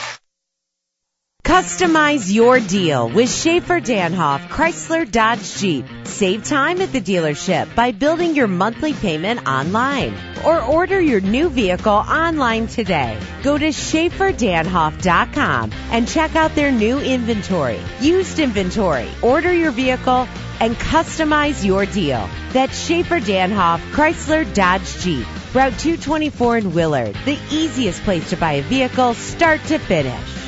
Customize 1.52 2.32
your 2.32 2.60
deal 2.60 3.10
with 3.10 3.30
Schaefer 3.30 3.78
Danhoff 3.78 4.48
Chrysler 4.48 5.04
Dodge 5.04 5.58
Jeep. 5.58 5.84
Save 6.04 6.44
time 6.44 6.80
at 6.80 6.92
the 6.92 7.00
dealership 7.02 7.74
by 7.74 7.92
building 7.92 8.34
your 8.34 8.48
monthly 8.48 8.94
payment 8.94 9.46
online 9.46 10.16
or 10.46 10.62
order 10.62 10.98
your 10.98 11.20
new 11.20 11.50
vehicle 11.50 11.92
online 11.92 12.68
today. 12.68 13.20
Go 13.42 13.58
to 13.58 13.66
SchaeferDanhoff.com 13.66 15.72
and 15.90 16.08
check 16.08 16.34
out 16.36 16.54
their 16.54 16.72
new 16.72 16.98
inventory, 16.98 17.80
used 18.00 18.38
inventory, 18.38 19.10
order 19.20 19.52
your 19.52 19.72
vehicle, 19.72 20.26
and 20.58 20.74
customize 20.76 21.62
your 21.62 21.84
deal. 21.84 22.30
That's 22.54 22.82
Schaefer 22.82 23.20
Danhoff 23.20 23.80
Chrysler 23.90 24.50
Dodge 24.54 25.02
Jeep. 25.02 25.26
Route 25.54 25.78
224 25.78 26.56
in 26.56 26.72
Willard, 26.72 27.14
the 27.26 27.38
easiest 27.50 28.02
place 28.04 28.30
to 28.30 28.38
buy 28.38 28.52
a 28.52 28.62
vehicle 28.62 29.12
start 29.12 29.62
to 29.64 29.78
finish. 29.78 30.41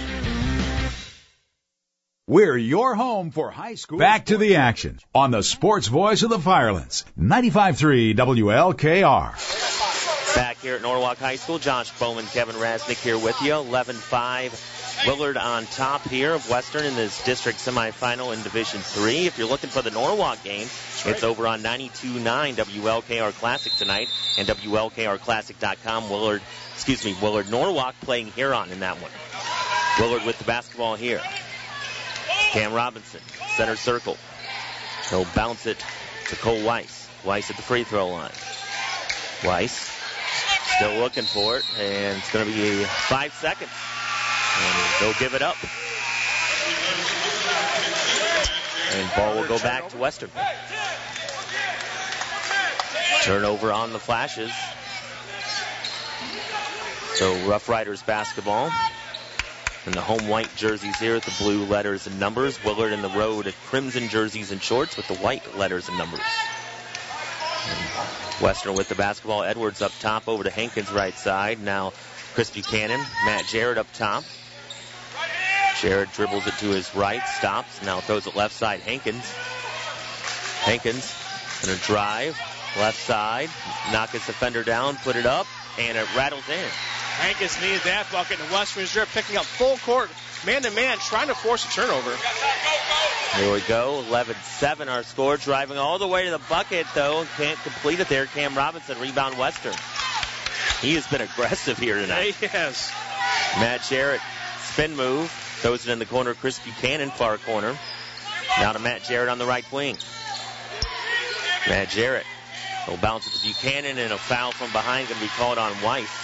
We're 2.26 2.56
your 2.56 2.94
home 2.94 3.32
for 3.32 3.50
high 3.50 3.74
school. 3.74 3.98
Back 3.98 4.24
to 4.26 4.38
the 4.38 4.56
action 4.56 4.98
on 5.14 5.30
the 5.30 5.42
sports 5.42 5.88
voice 5.88 6.22
of 6.22 6.30
the 6.30 6.38
Firelands. 6.38 7.04
95.3 7.18 8.16
WLKR. 8.16 10.34
Back 10.34 10.56
here 10.62 10.76
at 10.76 10.80
Norwalk 10.80 11.18
High 11.18 11.36
School, 11.36 11.58
Josh 11.58 11.90
Bowman, 11.98 12.24
Kevin 12.24 12.56
Rasnick 12.56 13.02
here 13.02 13.18
with 13.18 13.38
you. 13.42 13.52
11-5. 13.52 15.06
Willard 15.06 15.36
on 15.36 15.66
top 15.66 16.00
here 16.08 16.32
of 16.32 16.48
Western 16.48 16.86
in 16.86 16.96
this 16.96 17.22
district 17.24 17.58
semifinal 17.58 18.34
in 18.34 18.42
Division 18.42 18.80
3. 18.80 19.26
If 19.26 19.36
you're 19.36 19.46
looking 19.46 19.68
for 19.68 19.82
the 19.82 19.90
Norwalk 19.90 20.42
game, 20.42 20.66
it's 21.04 21.24
over 21.24 21.46
on 21.46 21.62
92.9 21.62 22.54
WLKR 22.54 23.34
Classic 23.34 23.74
tonight 23.74 24.08
and 24.38 24.48
WLKRClassic.com. 24.48 26.08
Willard, 26.08 26.40
excuse 26.72 27.04
me, 27.04 27.14
Willard 27.20 27.50
Norwalk 27.50 27.94
playing 28.00 28.28
Huron 28.28 28.70
in 28.70 28.80
that 28.80 28.96
one. 29.02 29.10
Willard 30.00 30.24
with 30.24 30.38
the 30.38 30.44
basketball 30.44 30.94
here. 30.94 31.20
Cam 32.54 32.72
Robinson, 32.72 33.20
center 33.56 33.74
circle. 33.74 34.16
He'll 35.10 35.26
bounce 35.34 35.66
it 35.66 35.84
to 36.28 36.36
Cole 36.36 36.64
Weiss. 36.64 37.10
Weiss 37.24 37.50
at 37.50 37.56
the 37.56 37.62
free 37.62 37.82
throw 37.82 38.10
line. 38.10 38.30
Weiss 39.44 39.90
still 40.76 41.00
looking 41.00 41.24
for 41.24 41.56
it, 41.56 41.64
and 41.80 42.16
it's 42.16 42.32
going 42.32 42.46
to 42.46 42.52
be 42.52 42.84
five 42.84 43.34
seconds. 43.34 43.72
And 44.60 45.00
they'll 45.00 45.18
give 45.18 45.34
it 45.34 45.42
up. 45.42 45.56
And 48.92 49.10
ball 49.16 49.34
will 49.34 49.48
go 49.48 49.58
back 49.58 49.88
to 49.88 49.96
Western. 49.96 50.30
Turnover 53.24 53.72
on 53.72 53.92
the 53.92 53.98
flashes. 53.98 54.52
So 57.16 57.48
Rough 57.48 57.68
Riders 57.68 58.04
basketball. 58.04 58.70
And 59.86 59.94
the 59.94 60.00
home 60.00 60.28
white 60.28 60.54
jerseys 60.56 60.98
here 60.98 61.14
with 61.14 61.24
the 61.24 61.44
blue 61.44 61.64
letters 61.66 62.06
and 62.06 62.18
numbers. 62.18 62.62
Willard 62.64 62.92
in 62.92 63.02
the 63.02 63.10
road 63.10 63.52
crimson 63.66 64.08
jerseys 64.08 64.50
and 64.50 64.62
shorts 64.62 64.96
with 64.96 65.06
the 65.08 65.16
white 65.16 65.56
letters 65.56 65.88
and 65.88 65.98
numbers. 65.98 66.20
And 67.68 68.42
Western 68.42 68.74
with 68.74 68.88
the 68.88 68.94
basketball. 68.94 69.42
Edwards 69.42 69.82
up 69.82 69.92
top 70.00 70.26
over 70.26 70.44
to 70.44 70.50
Hankins 70.50 70.90
right 70.90 71.14
side. 71.14 71.60
Now 71.60 71.92
Chris 72.34 72.50
Buchanan. 72.50 73.00
Matt 73.26 73.44
Jarrett 73.46 73.78
up 73.78 73.86
top. 73.92 74.24
Jarrett 75.80 76.12
dribbles 76.12 76.46
it 76.46 76.54
to 76.58 76.66
his 76.66 76.94
right, 76.94 77.20
stops, 77.26 77.82
now 77.82 78.00
throws 78.00 78.26
it 78.26 78.34
left 78.34 78.54
side. 78.54 78.80
Hankins. 78.80 79.30
Hankins 80.62 81.14
gonna 81.60 81.76
drive 81.78 82.38
left 82.78 82.98
side, 82.98 83.50
knock 83.92 84.10
his 84.10 84.24
defender 84.26 84.64
down, 84.64 84.96
put 84.96 85.16
it 85.16 85.26
up, 85.26 85.46
and 85.78 85.96
it 85.96 86.06
rattles 86.16 86.48
in. 86.48 86.93
Hankins 87.20 87.60
needed 87.60 87.80
that 87.84 88.10
bucket, 88.10 88.40
and 88.40 88.50
West 88.50 88.76
Reserve 88.76 89.08
picking 89.12 89.36
up 89.36 89.44
full 89.44 89.76
court, 89.78 90.10
man 90.44 90.62
to 90.62 90.70
man, 90.72 90.98
trying 90.98 91.28
to 91.28 91.34
force 91.34 91.64
a 91.64 91.68
turnover. 91.68 92.16
Here 93.36 93.52
we 93.52 93.60
go. 93.62 94.04
11 94.06 94.36
7 94.42 94.88
our 94.88 95.02
score. 95.02 95.36
Driving 95.36 95.78
all 95.78 95.98
the 95.98 96.06
way 96.06 96.24
to 96.24 96.30
the 96.30 96.40
bucket, 96.48 96.86
though. 96.94 97.26
Can't 97.36 97.58
complete 97.60 98.00
it 98.00 98.08
there. 98.08 98.26
Cam 98.26 98.54
Robinson, 98.54 98.98
rebound 99.00 99.36
Western. 99.38 99.74
He 100.80 100.94
has 100.94 101.06
been 101.06 101.20
aggressive 101.20 101.78
here 101.78 101.96
tonight. 101.96 102.36
Yes. 102.40 102.92
Matt 103.56 103.82
Jarrett, 103.84 104.20
spin 104.60 104.94
move. 104.94 105.30
Throws 105.30 105.86
it 105.86 105.92
in 105.92 105.98
the 105.98 106.06
corner. 106.06 106.34
Chris 106.34 106.58
Buchanan, 106.58 107.10
far 107.10 107.38
corner. 107.38 107.76
Now 108.58 108.72
to 108.72 108.78
Matt 108.78 109.04
Jarrett 109.04 109.28
on 109.28 109.38
the 109.38 109.46
right 109.46 109.64
wing. 109.72 109.96
Matt 111.68 111.88
Jarrett 111.88 112.26
will 112.86 112.98
bounce 112.98 113.26
it 113.26 113.38
to 113.38 113.42
Buchanan, 113.42 113.98
and 113.98 114.12
a 114.12 114.18
foul 114.18 114.52
from 114.52 114.70
behind 114.72 115.08
going 115.08 115.18
to 115.18 115.24
be 115.24 115.30
called 115.30 115.58
on 115.58 115.72
Weiss 115.82 116.23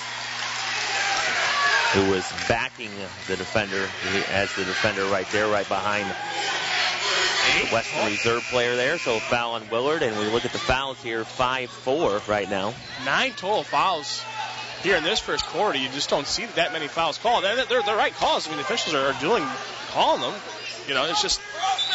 who 1.92 2.11
was 2.11 2.25
backing 2.49 2.90
the 3.26 3.37
defender 3.37 3.88
as 4.30 4.54
the 4.54 4.64
defender 4.64 5.04
right 5.06 5.26
there, 5.32 5.49
right 5.49 5.68
behind 5.68 6.06
the 6.09 7.66
Western 7.75 8.06
Reserve 8.06 8.42
player 8.50 8.76
there. 8.76 8.99
So 8.99 9.18
foul 9.18 9.54
on 9.54 9.68
Willard, 9.70 10.02
and 10.02 10.16
we 10.18 10.28
look 10.28 10.44
at 10.44 10.52
the 10.52 10.59
fouls 10.59 11.02
here, 11.02 11.25
5-4 11.25 12.28
right 12.28 12.49
now. 12.49 12.75
Nine 13.04 13.32
total 13.32 13.64
fouls 13.64 14.23
here 14.82 14.97
in 14.97 15.04
this 15.04 15.18
first 15.18 15.44
quarter. 15.47 15.78
You 15.78 15.88
just 15.88 16.09
don't 16.09 16.26
see 16.26 16.47
that 16.54 16.73
many 16.73 16.87
fouls 16.87 17.18
called. 17.18 17.44
They're 17.44 17.64
the 17.64 17.94
right 17.97 18.14
calls. 18.14 18.47
I 18.47 18.50
mean, 18.50 18.59
the 18.59 18.64
officials 18.64 18.94
are 18.94 19.12
doing, 19.20 19.44
calling 19.90 20.20
them. 20.20 20.35
You 20.87 20.94
know, 20.94 21.04
it's 21.06 21.23
just, 21.23 21.40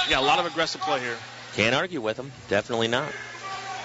yeah, 0.09 0.19
a 0.19 0.21
lot 0.21 0.39
of 0.39 0.45
aggressive 0.45 0.81
play 0.81 0.99
here. 0.99 1.17
Can't 1.55 1.73
argue 1.73 2.01
with 2.01 2.17
them. 2.17 2.31
Definitely 2.49 2.89
not. 2.89 3.11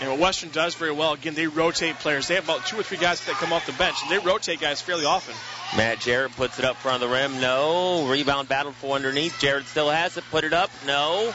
And 0.00 0.08
what 0.08 0.18
Western 0.18 0.48
does 0.50 0.74
very 0.74 0.92
well, 0.92 1.12
again, 1.12 1.34
they 1.34 1.46
rotate 1.46 1.96
players. 1.96 2.26
They 2.26 2.36
have 2.36 2.44
about 2.44 2.64
two 2.64 2.80
or 2.80 2.82
three 2.82 2.96
guys 2.96 3.22
that 3.26 3.34
come 3.34 3.52
off 3.52 3.66
the 3.66 3.72
bench, 3.72 3.96
and 4.02 4.10
they 4.10 4.18
rotate 4.18 4.58
guys 4.58 4.80
fairly 4.80 5.04
often. 5.04 5.34
Matt 5.76 6.00
Jarrett 6.00 6.34
puts 6.36 6.58
it 6.58 6.64
up 6.64 6.76
front 6.76 7.02
of 7.02 7.08
the 7.08 7.14
rim. 7.14 7.38
No. 7.40 8.06
Rebound 8.06 8.48
battled 8.48 8.76
for 8.76 8.96
underneath. 8.96 9.38
Jarrett 9.40 9.66
still 9.66 9.90
has 9.90 10.16
it. 10.16 10.24
Put 10.30 10.44
it 10.44 10.54
up. 10.54 10.70
No. 10.86 11.34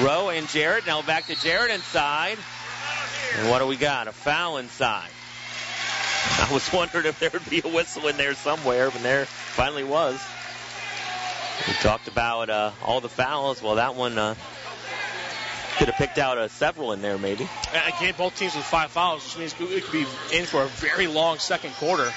Rowe 0.00 0.28
and 0.28 0.46
Jarrett. 0.48 0.86
Now 0.86 1.00
back 1.00 1.26
to 1.28 1.34
Jarrett 1.36 1.70
inside. 1.70 2.36
And 3.38 3.48
what 3.48 3.60
do 3.60 3.66
we 3.66 3.76
got? 3.76 4.08
A 4.08 4.12
foul 4.12 4.58
inside. 4.58 5.08
I 6.38 6.52
was 6.52 6.70
wondering 6.72 7.06
if 7.06 7.18
there 7.18 7.30
would 7.32 7.48
be 7.48 7.62
a 7.64 7.68
whistle 7.68 8.08
in 8.08 8.18
there 8.18 8.34
somewhere, 8.34 8.90
but 8.90 9.02
there 9.02 9.24
finally 9.24 9.84
was. 9.84 10.22
We 11.66 11.74
talked 11.74 12.08
about 12.08 12.50
uh, 12.50 12.72
all 12.84 13.00
the 13.00 13.08
fouls. 13.08 13.62
Well, 13.62 13.76
that 13.76 13.94
one 13.94 14.18
uh, 14.18 14.34
could 15.72 15.88
have 15.88 15.96
picked 15.96 16.18
out 16.18 16.38
uh, 16.38 16.48
several 16.48 16.92
in 16.92 17.02
there, 17.02 17.18
maybe. 17.18 17.48
Again, 17.96 18.14
both 18.16 18.36
teams 18.36 18.54
with 18.54 18.64
five 18.64 18.90
fouls, 18.90 19.24
which 19.24 19.38
means 19.38 19.74
it 19.76 19.82
could 19.84 19.92
be 19.92 20.06
in 20.36 20.44
for 20.44 20.62
a 20.62 20.66
very 20.66 21.06
long 21.06 21.38
second 21.38 21.74
quarter. 21.74 22.10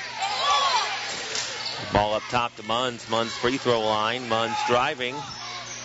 Ball 1.93 2.15
up 2.15 2.23
top 2.29 2.55
to 2.57 2.63
Munns. 2.63 3.05
Munns 3.05 3.29
free 3.29 3.57
throw 3.57 3.81
line. 3.81 4.27
Munns 4.27 4.55
driving. 4.67 5.15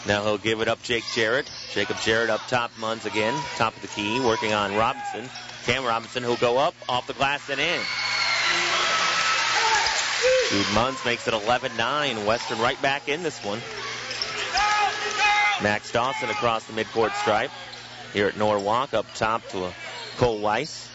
Now 0.07 0.25
he'll 0.25 0.39
give 0.39 0.61
it 0.61 0.69
up 0.69 0.83
Jake 0.83 1.05
Jarrett. 1.15 1.51
Jacob 1.73 1.99
Jarrett 2.01 2.31
up 2.31 2.41
top. 2.49 2.73
Munns 2.81 3.05
again. 3.05 3.39
Top 3.57 3.77
of 3.77 3.83
the 3.83 3.89
key. 3.89 4.19
Working 4.21 4.53
on 4.53 4.75
Robinson. 4.77 5.29
Cam 5.65 5.85
Robinson 5.85 6.23
who'll 6.23 6.37
go 6.37 6.59
up 6.59 6.75
off 6.89 7.07
the 7.07 7.13
glass 7.13 7.49
and 7.51 7.61
in. 7.61 7.81
Jude 10.51 10.67
Munns 10.75 11.05
makes 11.05 11.29
it 11.29 11.35
11-9. 11.35 12.27
Western 12.27 12.59
right 12.59 12.81
back 12.83 13.09
in 13.09 13.23
this 13.23 13.43
one. 13.45 13.61
Max 15.63 15.93
Dawson 15.93 16.31
across 16.31 16.65
the 16.65 16.73
midcourt 16.73 17.13
stripe. 17.15 17.51
Here 18.13 18.27
at 18.27 18.37
Norwalk 18.37 18.95
up 18.95 19.07
top 19.15 19.47
to 19.49 19.73
Cole 20.17 20.41
Weiss. 20.41 20.89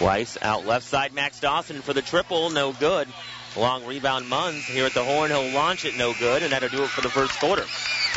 Weiss 0.00 0.38
out 0.42 0.66
left 0.66 0.86
side. 0.86 1.12
Max 1.12 1.40
Dawson 1.40 1.82
for 1.82 1.92
the 1.92 2.02
triple. 2.02 2.50
No 2.50 2.72
good. 2.72 3.08
Long 3.56 3.84
rebound 3.86 4.26
Munns 4.26 4.62
here 4.62 4.86
at 4.86 4.94
the 4.94 5.04
horn. 5.04 5.30
He'll 5.30 5.50
launch 5.50 5.84
it. 5.84 5.96
No 5.96 6.14
good. 6.14 6.42
And 6.42 6.52
that'll 6.52 6.68
do 6.68 6.82
it 6.82 6.88
for 6.88 7.00
the 7.00 7.08
first 7.08 7.38
quarter. 7.38 7.64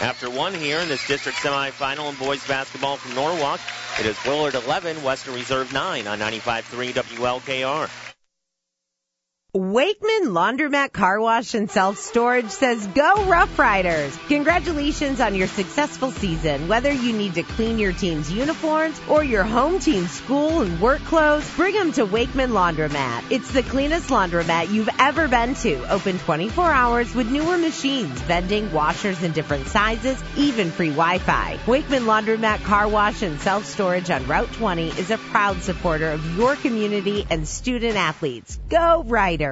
After 0.01 0.29
one 0.29 0.53
here 0.53 0.79
in 0.79 0.87
this 0.87 1.05
district 1.07 1.37
semifinal 1.37 2.09
in 2.09 2.15
boys 2.15 2.45
basketball 2.47 2.97
from 2.97 3.15
Norwalk, 3.15 3.59
it 3.99 4.05
is 4.05 4.17
Willard 4.25 4.55
11, 4.55 5.03
Western 5.03 5.35
Reserve 5.35 5.71
9 5.71 6.07
on 6.07 6.19
95.3 6.19 6.93
WLKR. 6.93 8.02
Wakeman 9.55 10.33
Laundromat 10.33 10.93
Car 10.93 11.21
Wash 11.21 11.53
and 11.53 11.69
Self 11.69 11.99
Storage 11.99 12.49
says 12.49 12.87
go 12.87 13.25
Rough 13.25 13.59
Riders! 13.59 14.17
Congratulations 14.27 15.21
on 15.21 15.35
your 15.35 15.45
successful 15.45 16.09
season. 16.09 16.67
Whether 16.67 16.91
you 16.91 17.13
need 17.13 17.35
to 17.35 17.43
clean 17.43 17.77
your 17.77 17.93
team's 17.93 18.31
uniforms 18.31 18.99
or 19.07 19.23
your 19.23 19.43
home 19.43 19.77
team's 19.77 20.09
school 20.09 20.61
and 20.63 20.81
work 20.81 21.01
clothes, 21.01 21.47
bring 21.55 21.75
them 21.75 21.91
to 21.91 22.03
Wakeman 22.03 22.49
Laundromat. 22.49 23.25
It's 23.29 23.51
the 23.51 23.61
cleanest 23.61 24.09
laundromat 24.09 24.71
you've 24.71 24.89
ever 24.97 25.27
been 25.27 25.53
to. 25.53 25.87
Open 25.93 26.17
24 26.17 26.71
hours 26.71 27.13
with 27.13 27.31
newer 27.31 27.59
machines, 27.59 28.19
vending, 28.21 28.73
washers 28.73 29.21
in 29.21 29.33
different 29.33 29.67
sizes, 29.67 30.19
even 30.35 30.71
free 30.71 30.89
Wi-Fi. 30.89 31.59
Wakeman 31.67 32.05
Laundromat 32.05 32.63
Car 32.63 32.87
Wash 32.87 33.21
and 33.21 33.39
Self 33.39 33.65
Storage 33.65 34.09
on 34.09 34.25
Route 34.25 34.51
20 34.53 34.87
is 34.97 35.11
a 35.11 35.19
proud 35.19 35.61
supporter 35.61 36.09
of 36.09 36.35
your 36.35 36.55
community 36.55 37.27
and 37.29 37.47
student 37.47 37.97
athletes. 37.97 38.59
Go 38.67 39.03
Riders! 39.03 39.42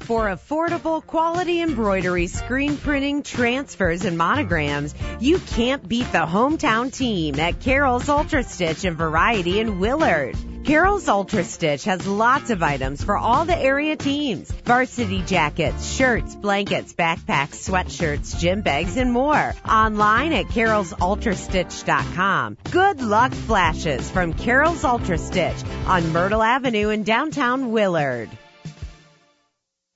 For 0.00 0.24
affordable 0.28 1.06
quality 1.06 1.60
embroidery, 1.60 2.28
screen 2.28 2.76
printing, 2.76 3.22
transfers, 3.22 4.04
and 4.04 4.16
monograms, 4.16 4.94
you 5.20 5.38
can't 5.38 5.86
beat 5.86 6.10
the 6.12 6.26
hometown 6.26 6.92
team 6.92 7.38
at 7.38 7.60
Carol's 7.60 8.08
Ultra 8.08 8.42
Stitch 8.42 8.84
and 8.84 8.96
Variety 8.96 9.60
in 9.60 9.78
Willard. 9.80 10.34
Carol's 10.68 11.08
Ultra 11.08 11.42
Stitch 11.44 11.84
has 11.84 12.06
lots 12.06 12.50
of 12.50 12.62
items 12.62 13.02
for 13.02 13.16
all 13.16 13.46
the 13.46 13.56
area 13.56 13.96
teams. 13.96 14.52
Varsity 14.66 15.22
jackets, 15.22 15.96
shirts, 15.96 16.34
blankets, 16.34 16.92
backpacks, 16.92 17.66
sweatshirts, 17.66 18.38
gym 18.38 18.60
bags, 18.60 18.98
and 18.98 19.10
more. 19.10 19.54
Online 19.66 20.34
at 20.34 20.48
carolsultrastitch.com. 20.48 22.58
Good 22.70 23.00
luck 23.00 23.32
flashes 23.32 24.10
from 24.10 24.34
Carol's 24.34 24.84
Ultra 24.84 25.16
Stitch 25.16 25.56
on 25.86 26.12
Myrtle 26.12 26.42
Avenue 26.42 26.90
in 26.90 27.02
downtown 27.02 27.72
Willard. 27.72 28.28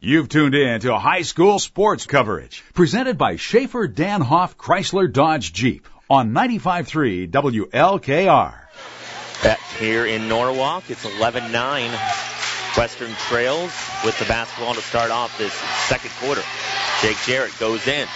You've 0.01 0.31
tuned 0.31 0.55
in 0.55 0.81
to 0.81 0.99
high 0.99 1.21
school 1.21 1.59
sports 1.59 2.07
coverage 2.07 2.65
presented 2.73 3.19
by 3.19 3.37
Schaefer 3.37 3.89
Danhoff 3.89 4.57
Chrysler 4.57 5.13
Dodge 5.13 5.53
Jeep 5.53 5.87
on 6.09 6.33
95.3 6.33 7.31
WLKR. 7.31 8.63
Back 9.43 9.61
here 9.79 10.07
in 10.07 10.29
Norwalk, 10.29 10.85
it's 10.89 11.05
11-9. 11.05 11.91
Western 12.77 13.13
trails 13.29 13.73
with 14.05 14.17
the 14.21 14.25
basketball 14.27 14.75
to 14.75 14.81
start 14.81 15.11
off 15.11 15.37
this 15.37 15.53
second 15.89 16.11
quarter. 16.21 16.43
Jake 17.03 17.17
Jarrett 17.27 17.53
goes 17.59 17.87
in, 17.89 18.07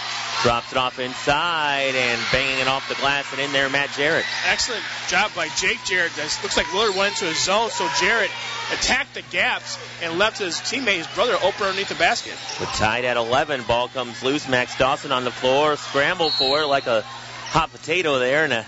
drops 0.41 0.71
it 0.71 0.77
off 0.77 0.99
inside, 0.99 1.93
and 1.95 2.21
banging 2.31 2.59
it 2.59 2.67
off 2.69 2.87
the 2.87 2.95
glass 2.95 3.29
and 3.33 3.41
in 3.41 3.51
there, 3.51 3.69
Matt 3.69 3.89
Jarrett. 3.97 4.23
Excellent 4.47 4.83
job 5.09 5.31
by 5.35 5.49
Jake 5.49 5.83
Jarrett. 5.83 6.13
This 6.15 6.41
looks 6.41 6.55
like 6.55 6.71
Willard 6.71 6.95
went 6.95 7.15
into 7.15 7.25
his 7.25 7.43
zone, 7.43 7.69
so 7.71 7.87
Jarrett 7.99 8.31
attacked 8.71 9.13
the 9.13 9.21
gaps 9.23 9.77
and 10.01 10.17
left 10.17 10.39
his 10.39 10.55
teammate, 10.55 10.99
his 10.99 11.07
brother, 11.07 11.35
open 11.43 11.63
underneath 11.63 11.89
the 11.89 11.95
basket. 11.95 12.35
We're 12.57 12.67
tied 12.67 13.03
at 13.03 13.17
11. 13.17 13.63
Ball 13.63 13.89
comes 13.89 14.23
loose. 14.23 14.47
Max 14.47 14.77
Dawson 14.77 15.11
on 15.11 15.25
the 15.25 15.31
floor, 15.31 15.75
scramble 15.75 16.29
for 16.29 16.61
it 16.61 16.67
like 16.67 16.87
a 16.87 17.01
hot 17.01 17.71
potato 17.73 18.17
there, 18.17 18.45
and 18.45 18.53
a 18.53 18.65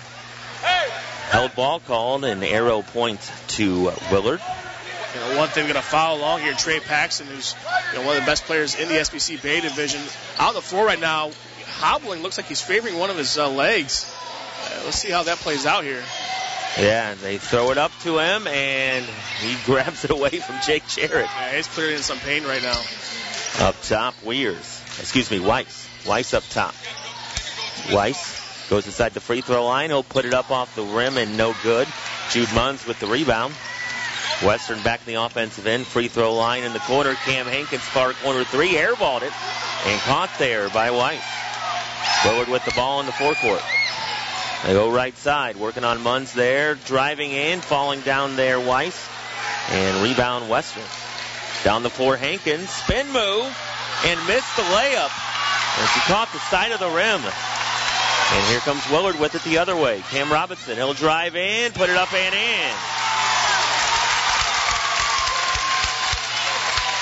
held 1.29 1.55
ball 1.55 1.79
called, 1.79 2.25
and 2.25 2.43
arrow 2.43 2.81
point 2.81 3.19
to 3.49 3.91
Willard. 4.11 4.41
You 5.13 5.19
know, 5.21 5.37
one 5.37 5.49
thing 5.49 5.63
we're 5.63 5.73
going 5.73 5.83
to 5.83 5.89
follow 5.89 6.19
along 6.19 6.41
here, 6.41 6.53
Trey 6.53 6.79
Paxton, 6.79 7.27
who's 7.27 7.55
you 7.91 7.99
know, 7.99 8.05
one 8.05 8.15
of 8.15 8.23
the 8.23 8.27
best 8.27 8.43
players 8.43 8.75
in 8.75 8.87
the 8.89 8.95
SBC 8.95 9.41
Bay 9.41 9.61
division, 9.61 10.01
out 10.37 10.49
on 10.49 10.53
the 10.55 10.61
floor 10.61 10.85
right 10.85 10.99
now, 10.99 11.31
hobbling. 11.65 12.21
Looks 12.21 12.37
like 12.37 12.47
he's 12.47 12.61
favoring 12.61 12.97
one 12.97 13.09
of 13.09 13.17
his 13.17 13.37
uh, 13.37 13.49
legs. 13.49 14.13
Uh, 14.65 14.81
let's 14.85 14.97
see 14.97 15.09
how 15.09 15.23
that 15.23 15.37
plays 15.37 15.65
out 15.65 15.83
here. 15.83 16.03
Yeah, 16.77 17.15
they 17.15 17.37
throw 17.37 17.71
it 17.71 17.77
up 17.77 17.91
to 18.03 18.19
him, 18.19 18.45
and 18.47 19.05
he 19.39 19.55
grabs 19.65 20.05
it 20.05 20.11
away 20.11 20.29
from 20.29 20.57
Jake 20.65 20.87
Jarrett. 20.87 21.25
Yeah, 21.25 21.55
he's 21.55 21.67
clearly 21.67 21.95
in 21.95 22.01
some 22.01 22.19
pain 22.19 22.43
right 22.43 22.61
now. 22.61 22.79
Up 23.59 23.81
top, 23.81 24.15
Weirs. 24.23 24.81
Excuse 24.99 25.31
me, 25.31 25.39
Weiss. 25.39 25.87
Weiss 26.05 26.33
up 26.33 26.43
top. 26.49 26.75
Weiss 27.91 28.38
goes 28.69 28.85
inside 28.85 29.13
the 29.13 29.19
free 29.19 29.41
throw 29.41 29.65
line. 29.65 29.89
He'll 29.89 30.03
put 30.03 30.25
it 30.25 30.33
up 30.33 30.51
off 30.51 30.75
the 30.75 30.83
rim 30.83 31.17
and 31.17 31.35
no 31.35 31.55
good. 31.63 31.87
Jude 32.29 32.49
Munns 32.49 32.87
with 32.87 32.99
the 32.99 33.07
rebound. 33.07 33.53
Western 34.43 34.81
back 34.83 35.01
in 35.05 35.13
the 35.13 35.21
offensive 35.21 35.67
end. 35.67 35.85
Free 35.85 36.07
throw 36.07 36.33
line 36.33 36.63
in 36.63 36.71
the 36.73 36.79
corner. 36.79 37.15
Cam 37.15 37.47
Hankins 37.47 37.81
far 37.81 38.13
corner 38.13 38.43
three. 38.43 38.73
Airballed 38.73 39.23
it 39.23 39.33
and 39.85 40.01
caught 40.01 40.29
there 40.37 40.69
by 40.69 40.91
Weiss. 40.91 41.23
Willard 42.23 42.47
with 42.47 42.63
the 42.63 42.71
ball 42.71 42.99
in 42.99 43.05
the 43.05 43.11
forecourt. 43.11 43.61
They 44.65 44.73
go 44.73 44.91
right 44.91 45.17
side, 45.17 45.55
working 45.55 45.83
on 45.83 45.99
Munns 45.99 46.33
there, 46.33 46.75
driving 46.75 47.31
in, 47.31 47.61
falling 47.61 48.01
down 48.01 48.35
there, 48.35 48.59
Weiss, 48.59 49.09
and 49.69 50.03
rebound 50.03 50.49
Western. 50.49 50.83
Down 51.63 51.81
the 51.81 51.89
floor, 51.89 52.17
Hankins, 52.17 52.69
spin 52.69 53.07
move, 53.07 53.57
and 54.05 54.27
missed 54.27 54.55
the 54.57 54.63
layup. 54.63 55.11
And 55.79 55.89
she 55.89 55.99
caught 56.01 56.29
the 56.33 56.39
side 56.39 56.71
of 56.71 56.79
the 56.79 56.89
rim. 56.89 57.21
And 58.31 58.45
here 58.47 58.59
comes 58.59 58.87
Willard 58.89 59.19
with 59.19 59.33
it 59.35 59.43
the 59.43 59.57
other 59.57 59.75
way. 59.75 60.01
Cam 60.11 60.31
Robinson, 60.31 60.75
he'll 60.75 60.93
drive 60.93 61.35
in, 61.35 61.71
put 61.71 61.89
it 61.89 61.97
up 61.97 62.13
and 62.13 62.35
in. 62.35 62.75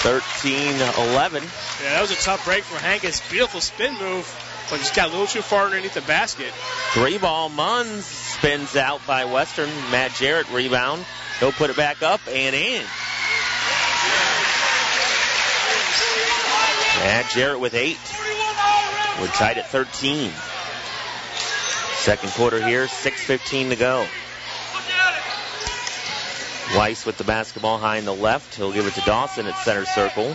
13-11. 0.07 1.43
Yeah, 1.83 1.89
that 1.89 2.01
was 2.01 2.11
a 2.11 2.15
tough 2.15 2.45
break 2.45 2.63
for 2.63 2.79
Hankins. 2.79 3.21
Beautiful 3.29 3.59
spin 3.59 3.93
move, 3.99 4.25
but 4.69 4.77
just 4.79 4.95
got 4.95 5.09
a 5.09 5.11
little 5.11 5.27
too 5.27 5.41
far 5.41 5.65
underneath 5.65 5.95
the 5.95 6.01
basket. 6.01 6.53
Three 6.93 7.17
ball, 7.17 7.49
Munns 7.49 8.03
spins 8.03 8.77
out 8.77 9.05
by 9.05 9.25
Western. 9.25 9.69
Matt 9.91 10.13
Jarrett 10.13 10.49
rebound. 10.51 11.05
He'll 11.39 11.51
put 11.51 11.69
it 11.69 11.75
back 11.75 12.03
up 12.03 12.21
and 12.27 12.55
in. 12.55 12.83
Matt 17.03 17.29
Jarrett 17.31 17.59
with 17.59 17.73
eight. 17.73 17.99
We're 19.19 19.27
tied 19.27 19.57
at 19.57 19.67
13. 19.67 20.31
Second 22.07 22.29
quarter 22.29 22.65
here, 22.65 22.85
6.15 22.85 23.71
to 23.71 23.75
go. 23.75 24.07
Weiss 26.73 27.05
with 27.05 27.17
the 27.17 27.25
basketball 27.25 27.79
high 27.79 27.97
in 27.97 28.05
the 28.05 28.15
left. 28.15 28.55
He'll 28.55 28.71
give 28.71 28.87
it 28.87 28.93
to 28.93 29.01
Dawson 29.01 29.45
at 29.45 29.57
center 29.57 29.83
circle. 29.83 30.33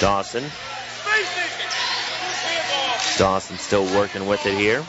Dawson. 0.00 0.42
Dawson 3.16 3.56
still 3.58 3.84
working 3.96 4.26
with 4.26 4.44
it 4.46 4.58
here. 4.58 4.84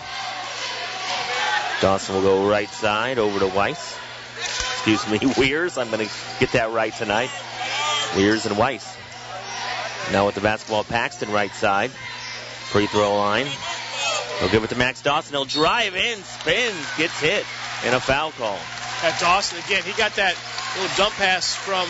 Dawson 1.82 2.16
will 2.16 2.24
go 2.24 2.50
right 2.50 2.68
side 2.68 3.20
over 3.20 3.38
to 3.38 3.48
Weiss. 3.48 3.96
Excuse 4.40 5.08
me, 5.08 5.20
Weirs. 5.38 5.78
I'm 5.78 5.92
going 5.92 6.08
to 6.08 6.14
get 6.40 6.54
that 6.54 6.72
right 6.72 6.96
tonight. 6.96 7.30
Weirs 8.16 8.48
and 8.48 8.58
Weiss. 8.58 8.98
Now 10.12 10.26
with 10.26 10.34
the 10.34 10.42
basketball, 10.42 10.84
Paxton 10.84 11.32
right 11.32 11.54
side. 11.54 11.92
Free 11.92 12.88
throw 12.88 13.18
line. 13.18 13.46
He'll 14.40 14.50
give 14.50 14.64
it 14.64 14.70
to 14.70 14.76
Max 14.76 15.02
Dawson. 15.02 15.34
He'll 15.34 15.46
drive 15.46 15.96
in, 15.96 16.22
spins, 16.24 16.86
gets 16.98 17.20
hit, 17.20 17.46
and 17.86 17.96
a 17.96 18.00
foul 18.00 18.32
call. 18.32 18.60
At 19.04 19.20
Dawson 19.20 19.60
again, 19.60 19.84
he 19.84 19.94
got 19.94 20.16
that 20.16 20.36
little 20.76 20.96
dump 20.98 21.16
pass 21.16 21.56
from 21.56 21.88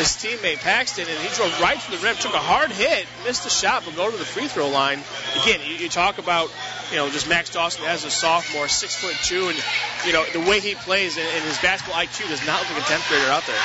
his 0.00 0.16
teammate 0.16 0.58
Paxton, 0.60 1.06
and 1.06 1.18
he 1.18 1.28
drove 1.36 1.52
right 1.60 1.78
to 1.78 1.90
the 1.90 1.98
rim, 1.98 2.16
took 2.16 2.32
a 2.32 2.38
hard 2.38 2.72
hit, 2.72 3.06
missed 3.24 3.44
the 3.44 3.50
shot, 3.50 3.82
but 3.84 3.94
go 3.96 4.10
to 4.10 4.16
the 4.16 4.24
free 4.24 4.48
throw 4.48 4.68
line. 4.68 5.00
Again, 5.42 5.60
you, 5.64 5.74
you 5.76 5.88
talk 5.88 6.18
about 6.18 6.50
you 6.90 6.96
know 6.96 7.10
just 7.10 7.28
Max 7.28 7.50
Dawson 7.50 7.84
as 7.84 8.04
a 8.04 8.10
sophomore, 8.10 8.66
six 8.66 8.96
foot 8.96 9.14
two, 9.22 9.48
and 9.48 9.58
you 10.06 10.12
know 10.12 10.24
the 10.32 10.40
way 10.40 10.60
he 10.60 10.74
plays 10.74 11.16
and, 11.16 11.26
and 11.26 11.44
his 11.44 11.58
basketball 11.58 12.00
IQ 12.00 12.28
does 12.28 12.44
not 12.46 12.60
look 12.60 12.70
like 12.70 12.82
a 12.82 12.86
tenth 12.86 13.06
grader 13.08 13.30
out 13.30 13.44
there. 13.46 13.60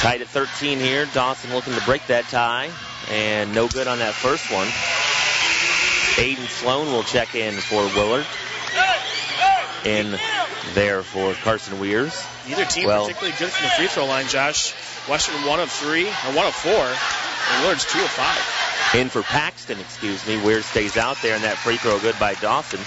Tied 0.00 0.20
at 0.20 0.28
13 0.28 0.78
here. 0.78 1.06
Dawson 1.06 1.52
looking 1.52 1.74
to 1.74 1.84
break 1.84 2.06
that 2.06 2.24
tie, 2.26 2.70
and 3.10 3.54
no 3.54 3.66
good 3.66 3.88
on 3.88 3.98
that 3.98 4.14
first 4.14 4.52
one. 4.52 4.68
Aiden 6.18 6.48
Sloan 6.48 6.90
will 6.92 7.04
check 7.04 7.36
in 7.36 7.54
for 7.54 7.86
Willard. 7.94 8.26
In 9.84 10.18
there 10.74 11.02
for 11.02 11.32
Carson 11.34 11.78
Weirs. 11.78 12.26
Neither 12.48 12.64
team 12.64 12.88
Well- 12.88 13.06
particularly 13.06 13.36
good 13.38 13.52
from 13.52 13.64
the 13.64 13.70
free 13.70 13.86
throw 13.86 14.06
line, 14.06 14.26
Josh. 14.28 14.72
Western 15.06 15.44
one 15.46 15.60
of 15.60 15.70
three, 15.70 16.08
or 16.08 16.32
one 16.32 16.46
of 16.46 16.54
four, 16.54 16.72
and 16.72 17.62
Willard's 17.62 17.84
two 17.84 18.02
of 18.02 18.10
five. 18.10 18.38
In 18.94 19.08
for 19.10 19.22
Paxton, 19.22 19.78
excuse 19.78 20.26
me. 20.26 20.38
Weir 20.38 20.62
stays 20.62 20.96
out 20.96 21.22
there, 21.22 21.36
and 21.36 21.44
that 21.44 21.56
free 21.58 21.76
throw 21.76 21.98
good 22.00 22.18
by 22.18 22.34
Dawson. 22.34 22.80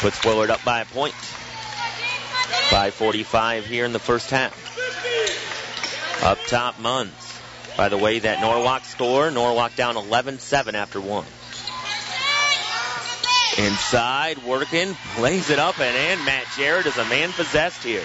Puts 0.00 0.24
Willard 0.24 0.50
up 0.50 0.64
by 0.64 0.80
a 0.80 0.86
point. 0.86 1.14
5.45 2.70 3.64
here 3.64 3.84
in 3.84 3.92
the 3.92 3.98
first 3.98 4.30
half. 4.30 4.54
Up 6.22 6.38
top, 6.46 6.78
Munns. 6.78 7.10
By 7.76 7.88
the 7.88 7.98
way, 7.98 8.18
that 8.20 8.40
Norwalk 8.40 8.84
score, 8.84 9.30
Norwalk 9.30 9.76
down 9.76 9.96
11-7 9.96 10.74
after 10.74 11.00
one. 11.00 11.26
Inside, 13.58 14.38
working, 14.44 14.94
plays 15.16 15.50
it 15.50 15.58
up 15.58 15.80
and 15.80 15.96
in. 15.96 16.24
Matt 16.24 16.46
Jarrett 16.56 16.86
is 16.86 16.96
a 16.96 17.04
man 17.06 17.32
possessed 17.32 17.82
here. 17.82 18.04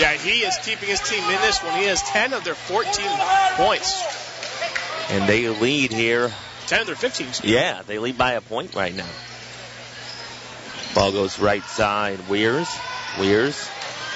Yeah, 0.00 0.14
he 0.14 0.40
is 0.40 0.56
keeping 0.58 0.88
his 0.88 1.00
team 1.00 1.22
in 1.22 1.40
this 1.40 1.62
one. 1.62 1.78
He 1.78 1.86
has 1.86 2.02
10 2.02 2.32
of 2.32 2.44
their 2.44 2.54
14 2.54 3.06
points. 3.56 4.02
And 5.10 5.28
they 5.28 5.48
lead 5.48 5.92
here 5.92 6.32
10 6.66 6.80
of 6.82 6.86
their 6.86 6.96
15. 6.96 7.28
Yeah, 7.42 7.82
they 7.86 7.98
lead 7.98 8.18
by 8.18 8.32
a 8.32 8.40
point 8.40 8.74
right 8.74 8.94
now. 8.94 9.08
Ball 10.94 11.12
goes 11.12 11.38
right 11.38 11.64
side. 11.64 12.28
Weirs. 12.28 12.68
Weirs. 13.18 13.68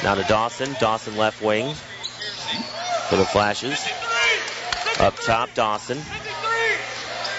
Now 0.03 0.17
to 0.17 0.23
Dawson. 0.25 0.75
Dawson 0.81 1.17
left 1.17 1.41
wing. 1.41 1.73
For 3.09 3.17
the 3.17 3.25
flashes. 3.25 3.81
Up 4.99 5.17
top, 5.17 5.55
Dawson. 5.55 6.01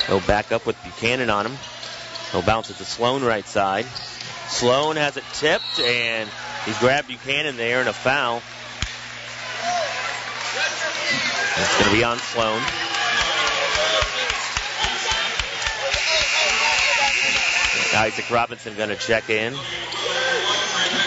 He'll 0.08 0.22
back 0.22 0.52
up 0.52 0.66
with 0.66 0.82
Buchanan 0.84 1.30
on 1.30 1.46
him. 1.46 1.58
He'll 2.34 2.42
bounce 2.42 2.72
it 2.72 2.78
to 2.78 2.86
Sloan 2.86 3.24
right 3.24 3.48
side. 3.48 3.86
Sloan 4.48 4.96
has 4.96 5.18
it 5.18 5.24
tipped 5.34 5.80
and 5.80 6.28
he's 6.66 6.78
grabbed 6.80 7.08
Buchanan 7.08 7.58
there 7.58 7.80
in 7.80 7.88
a 7.88 7.94
foul. 7.94 8.42
It's 11.56 11.78
going 11.78 11.92
to 11.92 11.96
be 11.96 12.04
on 12.04 12.18
Sloan. 12.18 12.60
Isaac 17.96 18.32
Robinson 18.32 18.76
going 18.76 18.90
to 18.90 18.96
check 18.96 19.30
in. 19.30 19.54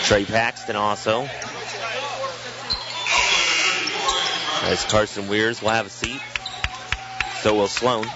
Trey 0.05 0.25
Paxton 0.25 0.77
also. 0.77 1.29
As 4.63 4.85
Carson 4.89 5.27
Weirs 5.27 5.61
will 5.61 5.71
have 5.71 5.87
a 5.87 5.91
seat. 5.91 6.21
So 7.41 7.55
will 7.55 7.67
Sloan. 7.67 8.07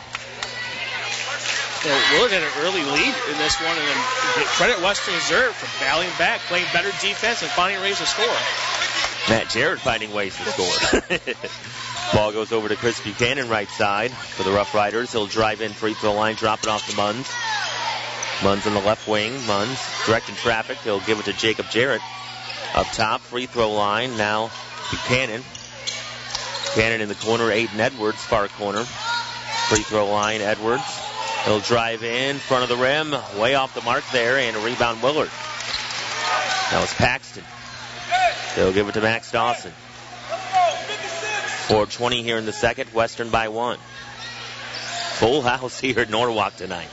So 1.82 1.88
Willard 1.88 2.30
had 2.30 2.42
an 2.42 2.52
early 2.58 2.84
lead 2.84 3.14
in 3.32 3.38
this 3.38 3.56
one, 3.60 3.72
and 3.72 3.88
then 3.88 4.46
credit 4.60 4.80
Western 4.82 5.14
Reserve 5.14 5.54
for 5.54 5.66
battling 5.80 6.10
back, 6.18 6.40
playing 6.40 6.66
better 6.74 6.90
defense, 7.00 7.40
and 7.40 7.50
finding 7.52 7.80
ways 7.80 7.98
to 7.98 8.06
score. 8.06 8.26
Matt 9.30 9.48
Jarrett 9.48 9.80
finding 9.80 10.12
ways 10.12 10.36
to 10.36 10.44
score. 10.44 11.34
Ball 12.12 12.32
goes 12.32 12.52
over 12.52 12.68
to 12.68 12.76
Chris 12.76 13.00
Buchanan 13.00 13.48
right 13.48 13.68
side 13.68 14.10
for 14.10 14.42
the 14.42 14.50
Rough 14.50 14.74
Riders. 14.74 15.12
He'll 15.12 15.26
drive 15.26 15.62
in 15.62 15.72
free 15.72 15.94
throw 15.94 16.12
line, 16.12 16.34
drop 16.34 16.62
it 16.62 16.68
off 16.68 16.86
to 16.90 16.92
Munns. 16.96 17.30
Munns 18.40 18.66
on 18.66 18.74
the 18.74 18.80
left 18.80 19.08
wing. 19.08 19.32
Munns 19.32 20.06
directing 20.06 20.34
traffic. 20.34 20.78
He'll 20.78 21.00
give 21.00 21.18
it 21.18 21.26
to 21.26 21.32
Jacob 21.32 21.70
Jarrett. 21.70 22.02
Up 22.74 22.86
top, 22.88 23.20
free 23.20 23.46
throw 23.46 23.72
line. 23.72 24.16
Now 24.18 24.50
Buchanan. 24.90 25.42
Buchanan 26.74 27.00
in 27.00 27.08
the 27.08 27.14
corner. 27.14 27.44
Aiden 27.44 27.78
Edwards, 27.78 28.22
far 28.22 28.48
corner. 28.48 28.84
Free 28.84 29.82
throw 29.82 30.10
line, 30.10 30.40
Edwards. 30.40 30.99
He'll 31.44 31.60
drive 31.60 32.02
in 32.02 32.36
front 32.36 32.64
of 32.64 32.68
the 32.68 32.76
rim, 32.76 33.14
way 33.38 33.54
off 33.54 33.74
the 33.74 33.80
mark 33.80 34.04
there, 34.12 34.38
and 34.38 34.56
a 34.56 34.60
rebound 34.60 35.02
Willard. 35.02 35.30
That 36.70 36.80
was 36.80 36.92
Paxton. 36.94 37.44
They'll 38.54 38.72
give 38.72 38.88
it 38.88 38.92
to 38.92 39.00
Max 39.00 39.32
Dawson. 39.32 39.72
420 41.66 42.22
here 42.22 42.36
in 42.36 42.46
the 42.46 42.52
second, 42.52 42.92
Western 42.92 43.30
by 43.30 43.48
one. 43.48 43.78
Full 45.18 45.42
house 45.42 45.78
here 45.80 46.00
at 46.00 46.10
Norwalk 46.10 46.56
tonight. 46.56 46.88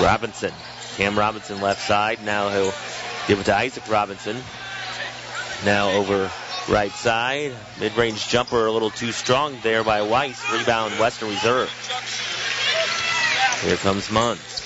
Robinson. 0.00 0.52
Cam 0.96 1.18
Robinson 1.18 1.60
left 1.60 1.86
side. 1.86 2.22
Now 2.24 2.48
he'll 2.48 2.72
give 3.28 3.38
it 3.40 3.44
to 3.44 3.56
Isaac 3.56 3.88
Robinson. 3.88 4.36
Now 5.64 5.90
over 5.90 6.30
right 6.68 6.92
side. 6.92 7.52
Mid-range 7.80 8.28
jumper 8.28 8.66
a 8.66 8.72
little 8.72 8.90
too 8.90 9.12
strong 9.12 9.58
there 9.62 9.84
by 9.84 10.02
Weiss. 10.02 10.42
Rebound 10.52 10.98
Western 10.98 11.28
Reserve. 11.28 11.70
Here 13.66 13.76
comes 13.76 14.06
Munns. 14.06 14.62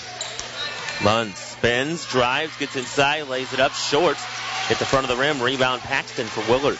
Munns 0.99 1.35
spins, 1.37 2.05
drives, 2.05 2.55
gets 2.59 2.77
inside, 2.77 3.29
lays 3.29 3.51
it 3.55 3.59
up 3.59 3.73
short. 3.73 4.19
Hit 4.69 4.79
the 4.79 4.85
front 4.85 5.09
of 5.09 5.17
the 5.17 5.17
rim. 5.17 5.41
Rebound 5.41 5.81
Paxton 5.81 6.27
for 6.27 6.43
Willard. 6.53 6.77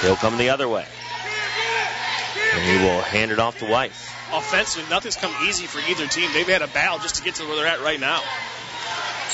He'll 0.00 0.16
come 0.16 0.38
the 0.38 0.48
other 0.48 0.66
way. 0.66 0.86
And 2.54 2.64
he 2.64 2.86
will 2.86 3.02
hand 3.02 3.32
it 3.32 3.38
off 3.38 3.58
to 3.58 3.66
Weiss. 3.66 4.08
Offensively, 4.32 4.88
nothing's 4.88 5.16
come 5.16 5.34
easy 5.46 5.66
for 5.66 5.78
either 5.90 6.06
team. 6.06 6.30
They've 6.32 6.48
had 6.48 6.62
a 6.62 6.68
battle 6.68 7.00
just 7.00 7.16
to 7.16 7.22
get 7.22 7.34
to 7.34 7.44
where 7.44 7.56
they're 7.56 7.66
at 7.66 7.82
right 7.82 8.00
now. 8.00 8.22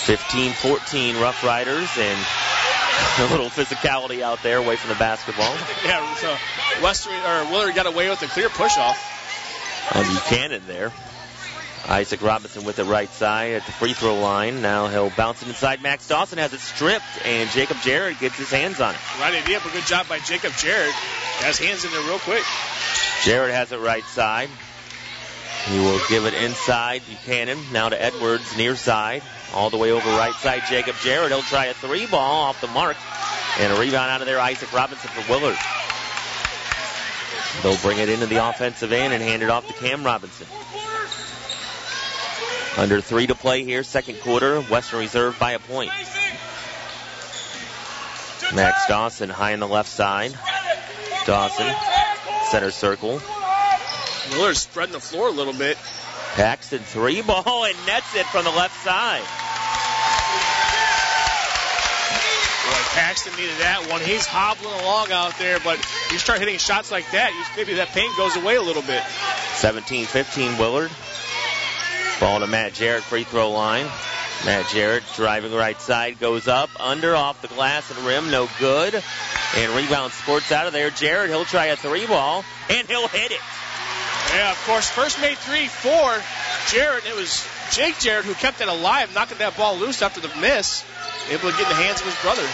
15-14 0.07 1.23
Rough 1.23 1.45
Riders 1.45 1.89
and 1.97 2.19
a 3.21 3.31
little 3.31 3.49
physicality 3.49 4.23
out 4.23 4.43
there 4.43 4.59
away 4.59 4.75
from 4.75 4.91
the 4.91 4.97
basketball. 4.97 5.55
Yeah, 5.85 6.15
so 6.17 6.37
Western 6.83 7.15
or 7.15 7.45
Willard 7.53 7.77
got 7.77 7.87
away 7.87 8.11
with 8.11 8.23
a 8.23 8.27
clear 8.27 8.49
push 8.49 8.77
off. 8.77 8.99
Um, 9.95 10.05
On 10.05 10.13
Buchanan 10.15 10.63
there. 10.67 10.93
Isaac 11.87 12.23
Robinson 12.23 12.65
with 12.65 12.77
the 12.77 12.85
right 12.85 13.11
side 13.11 13.53
at 13.53 13.67
the 13.67 13.73
free 13.73 13.93
throw 13.93 14.19
line. 14.19 14.63
Now 14.63 14.89
he'll 14.89 15.11
bounce 15.11 15.43
it 15.43 15.49
inside. 15.49 15.83
Max 15.83 16.09
Dawson 16.09 16.39
has 16.39 16.53
it 16.53 16.61
stripped, 16.61 17.05
and 17.25 17.51
Jacob 17.51 17.77
Jarrett 17.83 18.19
gets 18.21 18.37
his 18.37 18.51
hands 18.51 18.81
on 18.81 18.95
it. 18.95 19.01
Right 19.21 19.35
idea, 19.35 19.61
but 19.63 19.73
good 19.73 19.85
job 19.85 20.09
by 20.09 20.19
Jacob 20.21 20.53
Jarrett. 20.55 20.93
Has 20.93 21.59
hands 21.59 21.85
in 21.85 21.91
there 21.91 22.01
real 22.03 22.19
quick. 22.21 22.45
Jarrett 23.25 23.55
has 23.55 23.73
it 23.73 23.81
right 23.81 24.05
side. 24.05 24.49
He 25.67 25.79
will 25.79 26.01
give 26.09 26.27
it 26.27 26.35
inside 26.35 27.03
Buchanan. 27.07 27.59
Now 27.73 27.89
to 27.89 28.01
Edwards, 28.01 28.57
near 28.57 28.77
side. 28.77 29.23
All 29.55 29.71
the 29.71 29.79
way 29.79 29.93
over 29.93 30.09
right 30.11 30.35
side, 30.35 30.63
Jacob 30.69 30.97
Jarrett. 31.03 31.33
He'll 31.33 31.43
try 31.43 31.67
a 31.67 31.75
three 31.75 32.07
ball 32.07 32.45
off 32.45 32.61
the 32.61 32.67
mark. 32.69 32.97
And 33.59 33.73
a 33.73 33.79
rebound 33.79 34.11
out 34.11 34.21
of 34.21 34.27
there, 34.27 34.41
Isaac 34.41 34.73
Robinson 34.73 35.11
for 35.11 35.33
Willard. 35.33 35.57
They'll 37.63 37.79
bring 37.79 37.99
it 37.99 38.09
into 38.09 38.27
the 38.27 38.47
offensive 38.49 38.93
end 38.93 39.13
and 39.13 39.23
hand 39.23 39.43
it 39.43 39.51
off 39.51 39.67
to 39.69 39.73
Cam 39.75 40.05
Robinson. 40.05 40.47
Under 42.77 43.01
three 43.01 43.29
to 43.29 43.35
play 43.35 43.63
here, 43.63 43.85
second 43.85 44.21
quarter. 44.21 44.61
Western 44.63 44.99
Reserve 44.99 45.39
by 45.39 45.53
a 45.53 45.59
point. 45.61 45.93
Max 48.53 48.87
Dawson 48.87 49.31
high 49.31 49.53
on 49.53 49.61
the 49.61 49.69
left 49.69 49.89
side. 49.89 50.37
Dawson, 51.25 51.73
center 52.51 52.71
circle. 52.71 53.21
Miller's 54.31 54.59
spreading 54.59 54.93
the 54.93 55.01
floor 55.01 55.29
a 55.29 55.31
little 55.31 55.53
bit. 55.53 55.79
Paxton 56.35 56.81
three 56.81 57.23
ball 57.23 57.65
and 57.65 57.77
nets 57.87 58.15
it 58.17 58.27
from 58.27 58.45
the 58.45 58.51
left 58.51 58.75
side. 58.85 59.23
Boy, 62.65 62.81
Paxton 62.99 63.37
needed 63.37 63.59
that 63.61 63.87
one. 63.89 64.01
He's 64.01 64.27
hobbling 64.27 64.81
along 64.81 65.13
out 65.13 65.39
there, 65.39 65.61
but 65.61 65.79
you 66.11 66.19
start 66.19 66.41
hitting 66.41 66.59
shots 66.59 66.91
like 66.91 67.09
that, 67.13 67.31
maybe 67.57 67.75
that 67.75 67.89
pain 67.89 68.11
goes 68.17 68.35
away 68.37 68.57
a 68.57 68.63
little 68.63 68.83
bit. 68.83 69.03
17-15 69.61 70.59
Willard. 70.59 70.91
Ball 72.21 72.41
to 72.41 72.47
Matt 72.47 72.75
Jarrett, 72.75 73.03
free 73.03 73.25
throw 73.25 73.51
line. 73.51 73.87
Matt 74.45 74.69
Jarrett 74.69 75.05
driving 75.17 75.53
right 75.53 75.81
side, 75.81 76.19
goes 76.19 76.49
up, 76.49 76.69
under, 76.79 77.17
off 77.17 77.41
the 77.41 77.49
glass 77.49 77.91
and 77.91 78.07
rim, 78.07 78.31
no 78.31 78.49
good. 78.59 79.03
And 79.57 79.73
rebound 79.73 80.13
sports 80.13 80.53
out 80.53 80.67
of 80.67 80.73
there. 80.73 80.91
Jarrett, 80.91 81.31
he'll 81.31 81.45
try 81.45 81.67
a 81.67 81.77
three 81.77 82.07
ball, 82.07 82.45
and 82.69 82.87
he'll 82.87 83.09
hit 83.09 83.31
it. 83.31 83.41
Yeah, 84.35 84.51
of 84.51 84.63
course, 84.67 84.89
first 84.89 85.21
made 85.21 85.39
three 85.39 85.69
for 85.69 86.21
Jarrett. 86.69 87.07
It 87.07 87.15
was 87.15 87.47
Jake 87.71 87.99
Jarrett 88.01 88.25
who 88.25 88.35
kept 88.35 88.61
it 88.61 88.69
alive, 88.69 89.15
knocking 89.15 89.39
that 89.39 89.57
ball 89.57 89.77
loose 89.77 90.03
after 90.03 90.21
the 90.21 90.31
miss, 90.41 90.85
able 91.31 91.51
to 91.51 91.57
get 91.57 91.63
in 91.63 91.69
the 91.69 91.83
hands 91.83 92.01
of 92.01 92.07
his 92.07 92.21
brother. 92.21 92.47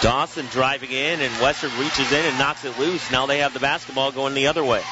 Dawson 0.00 0.46
driving 0.50 0.90
in, 0.90 1.20
and 1.20 1.32
Western 1.34 1.70
reaches 1.78 2.10
in 2.10 2.24
and 2.24 2.38
knocks 2.38 2.64
it 2.64 2.78
loose. 2.78 3.10
Now 3.10 3.26
they 3.26 3.38
have 3.38 3.54
the 3.54 3.60
basketball 3.60 4.10
going 4.10 4.34
the 4.34 4.48
other 4.48 4.64
way. 4.64 4.82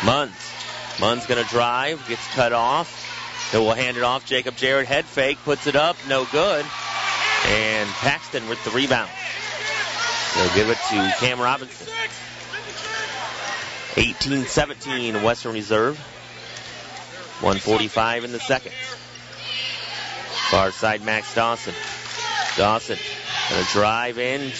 Munns. 0.00 0.53
Munns 0.96 1.26
going 1.26 1.42
to 1.42 1.50
drive, 1.50 2.06
gets 2.08 2.26
cut 2.34 2.52
off. 2.52 3.50
He 3.50 3.58
will 3.58 3.74
hand 3.74 3.96
it 3.96 4.02
off. 4.02 4.26
Jacob 4.26 4.56
Jarrett 4.56 4.86
head 4.86 5.04
fake, 5.04 5.38
puts 5.44 5.66
it 5.66 5.76
up, 5.76 5.96
no 6.08 6.24
good. 6.24 6.64
And 7.46 7.88
Paxton 7.90 8.48
with 8.48 8.62
the 8.64 8.70
rebound. 8.70 9.10
They'll 10.34 10.54
give 10.54 10.70
it 10.70 10.78
to 10.90 11.14
Cam 11.18 11.40
Robinson. 11.40 11.86
18-17 13.94 15.22
Western 15.22 15.52
Reserve. 15.52 15.96
145 17.40 18.24
in 18.24 18.32
the 18.32 18.40
second. 18.40 18.72
Far 20.50 20.72
side 20.72 21.04
Max 21.04 21.34
Dawson. 21.34 21.74
Dawson 22.56 22.98
gonna 23.50 23.66
drive 23.72 24.18
in, 24.18 24.50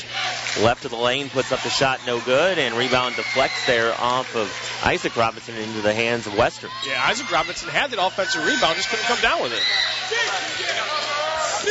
left 0.63 0.85
of 0.85 0.91
the 0.91 0.97
lane, 0.97 1.29
puts 1.31 1.53
up 1.53 1.63
the 1.63 1.71
shot, 1.71 2.01
no 2.07 2.21
good, 2.21 2.59
and 2.59 2.75
rebound 2.77 3.17
deflects 3.17 3.67
there 3.67 3.95
off 3.99 4.35
of 4.37 4.51
Isaac 4.85 5.17
Robinson 5.17 5.57
into 5.57 5.81
the 5.81 5.93
hands 5.93 6.27
of 6.27 6.37
Western. 6.37 6.71
Yeah, 6.87 7.03
Isaac 7.07 7.31
Robinson 7.31 7.69
had 7.69 7.91
that 7.91 8.05
offensive 8.05 8.45
rebound, 8.45 8.77
just 8.77 8.89
couldn't 8.89 9.07
come 9.07 9.21
down 9.21 9.43
with 9.43 9.53
it. 9.53 9.63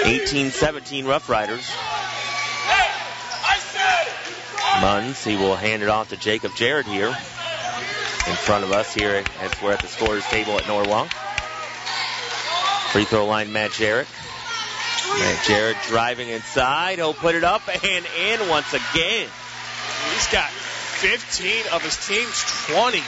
18-17 0.04 1.06
Rough 1.06 1.30
Riders. 1.30 1.70
Munns, 4.82 5.24
he 5.26 5.38
will 5.38 5.56
hand 5.56 5.84
it 5.84 5.90
off 5.90 6.10
to 6.10 6.18
Jacob 6.18 6.56
Jarrett 6.56 6.88
here 6.88 7.08
in 7.08 8.36
front 8.36 8.64
of 8.64 8.72
us 8.72 8.94
here 8.94 9.24
as 9.40 9.52
we're 9.62 9.72
at 9.72 9.82
the 9.82 9.88
scorer's 9.88 10.26
table 10.26 10.58
at 10.58 10.68
Norwalk. 10.68 11.10
Free 12.92 13.06
throw 13.06 13.26
line, 13.26 13.52
Matt 13.52 13.72
Jarrett. 13.72 14.08
Jarrett 15.46 15.78
driving 15.88 16.30
inside. 16.30 16.98
He'll 16.98 17.14
put 17.14 17.36
it 17.36 17.44
up 17.44 17.62
and 17.84 18.06
in 18.20 18.50
once 18.50 18.74
again. 18.74 19.28
He's 20.14 20.28
got 20.32 20.50
15 20.50 21.66
of 21.74 21.82
his 21.82 22.08
team's 22.08 22.44
20. 22.68 23.00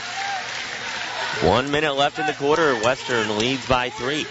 One 1.47 1.71
minute 1.71 1.93
left 1.95 2.19
in 2.19 2.25
the 2.27 2.33
quarter. 2.33 2.75
Western 2.75 3.37
leads 3.37 3.65
by 3.67 3.89
three. 3.89 4.25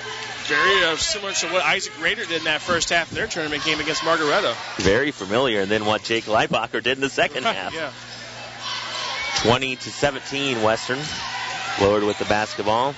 Very 0.47 0.85
uh, 0.85 0.97
similar 0.97 1.33
to 1.33 1.47
what 1.49 1.63
Isaac 1.65 1.99
Raider 2.03 2.25
did 2.25 2.39
in 2.39 2.45
that 2.45 2.61
first 2.61 2.91
half 2.91 3.11
of 3.11 3.17
their 3.17 3.27
tournament 3.27 3.65
game 3.65 3.81
against 3.81 4.05
Margaretta. 4.05 4.55
Very 4.77 5.11
familiar, 5.11 5.63
and 5.63 5.71
then 5.71 5.87
what 5.87 6.03
Jake 6.03 6.25
Leibacher 6.25 6.83
did 6.83 6.99
in 6.99 7.01
the 7.01 7.09
second 7.09 7.45
half. 7.45 7.73
yeah. 7.75 7.93
20 9.49 9.77
to 9.77 9.91
17 9.91 10.63
Western. 10.63 10.99
Willard 11.81 12.05
with 12.05 12.19
the 12.19 12.25
basketball. 12.27 12.95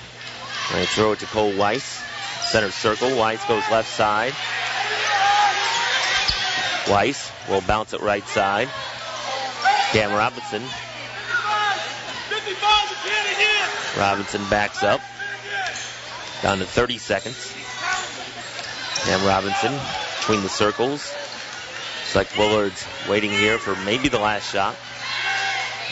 They 0.73 0.85
throw 0.85 1.13
it 1.13 1.19
to 1.19 1.25
Cole 1.25 1.55
Weiss. 1.55 2.03
Center 2.49 2.71
circle. 2.71 3.17
Weiss 3.17 3.43
goes 3.45 3.63
left 3.69 3.89
side. 3.89 4.33
Weiss 6.89 7.31
will 7.49 7.61
bounce 7.61 7.93
it 7.93 8.01
right 8.01 8.25
side. 8.27 8.69
Cam 9.91 10.13
Robinson. 10.13 10.63
Robinson 13.97 14.41
backs 14.49 14.83
up. 14.83 15.01
Down 16.41 16.59
to 16.59 16.65
30 16.65 16.97
seconds. 16.97 17.53
Cam 19.03 19.25
Robinson 19.25 19.73
between 20.19 20.41
the 20.41 20.49
circles. 20.49 21.13
Looks 22.01 22.15
like 22.15 22.37
Willard's 22.37 22.85
waiting 23.09 23.31
here 23.31 23.57
for 23.57 23.75
maybe 23.83 24.07
the 24.07 24.19
last 24.19 24.51
shot. 24.51 24.75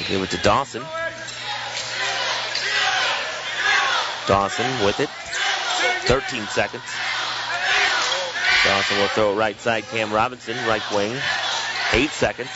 Give 0.07 0.21
it 0.21 0.29
to 0.31 0.37
Dawson. 0.37 0.83
Dawson 4.27 4.85
with 4.85 4.99
it. 5.01 5.09
13 6.05 6.45
seconds. 6.47 6.83
Dawson 8.65 8.97
will 8.97 9.07
throw 9.09 9.33
it 9.33 9.35
right 9.35 9.59
side. 9.59 9.83
Cam 9.85 10.11
Robinson, 10.11 10.55
right 10.67 10.83
wing. 10.91 11.15
Eight 11.93 12.09
seconds. 12.09 12.49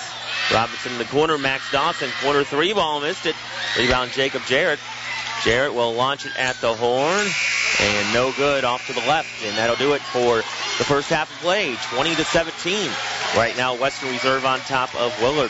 Robinson 0.52 0.94
in 0.94 0.98
the 0.98 1.06
corner. 1.06 1.38
Max 1.38 1.72
Dawson, 1.72 2.10
corner 2.22 2.44
three 2.44 2.74
ball, 2.74 3.00
missed 3.00 3.26
it. 3.26 3.36
Rebound 3.78 4.12
Jacob 4.12 4.42
Jarrett. 4.48 4.80
Jarrett 5.44 5.74
will 5.74 5.94
launch 5.94 6.26
it 6.26 6.38
at 6.38 6.56
the 6.62 6.74
horn. 6.74 7.28
And 7.80 8.14
no 8.14 8.32
good 8.34 8.64
off 8.64 8.86
to 8.88 8.94
the 8.94 9.02
left. 9.02 9.44
And 9.46 9.58
that'll 9.58 9.76
do 9.76 9.94
it 9.94 10.02
for 10.02 10.38
the 10.38 10.84
first 10.84 11.10
half 11.10 11.32
of 11.32 11.38
play. 11.40 11.76
20 11.94 12.16
to 12.16 12.24
17. 12.26 12.90
Right 13.38 13.56
now, 13.56 13.76
Western 13.76 14.10
Reserve 14.10 14.46
on 14.46 14.60
top 14.62 14.94
of 14.96 15.18
Willard. 15.22 15.48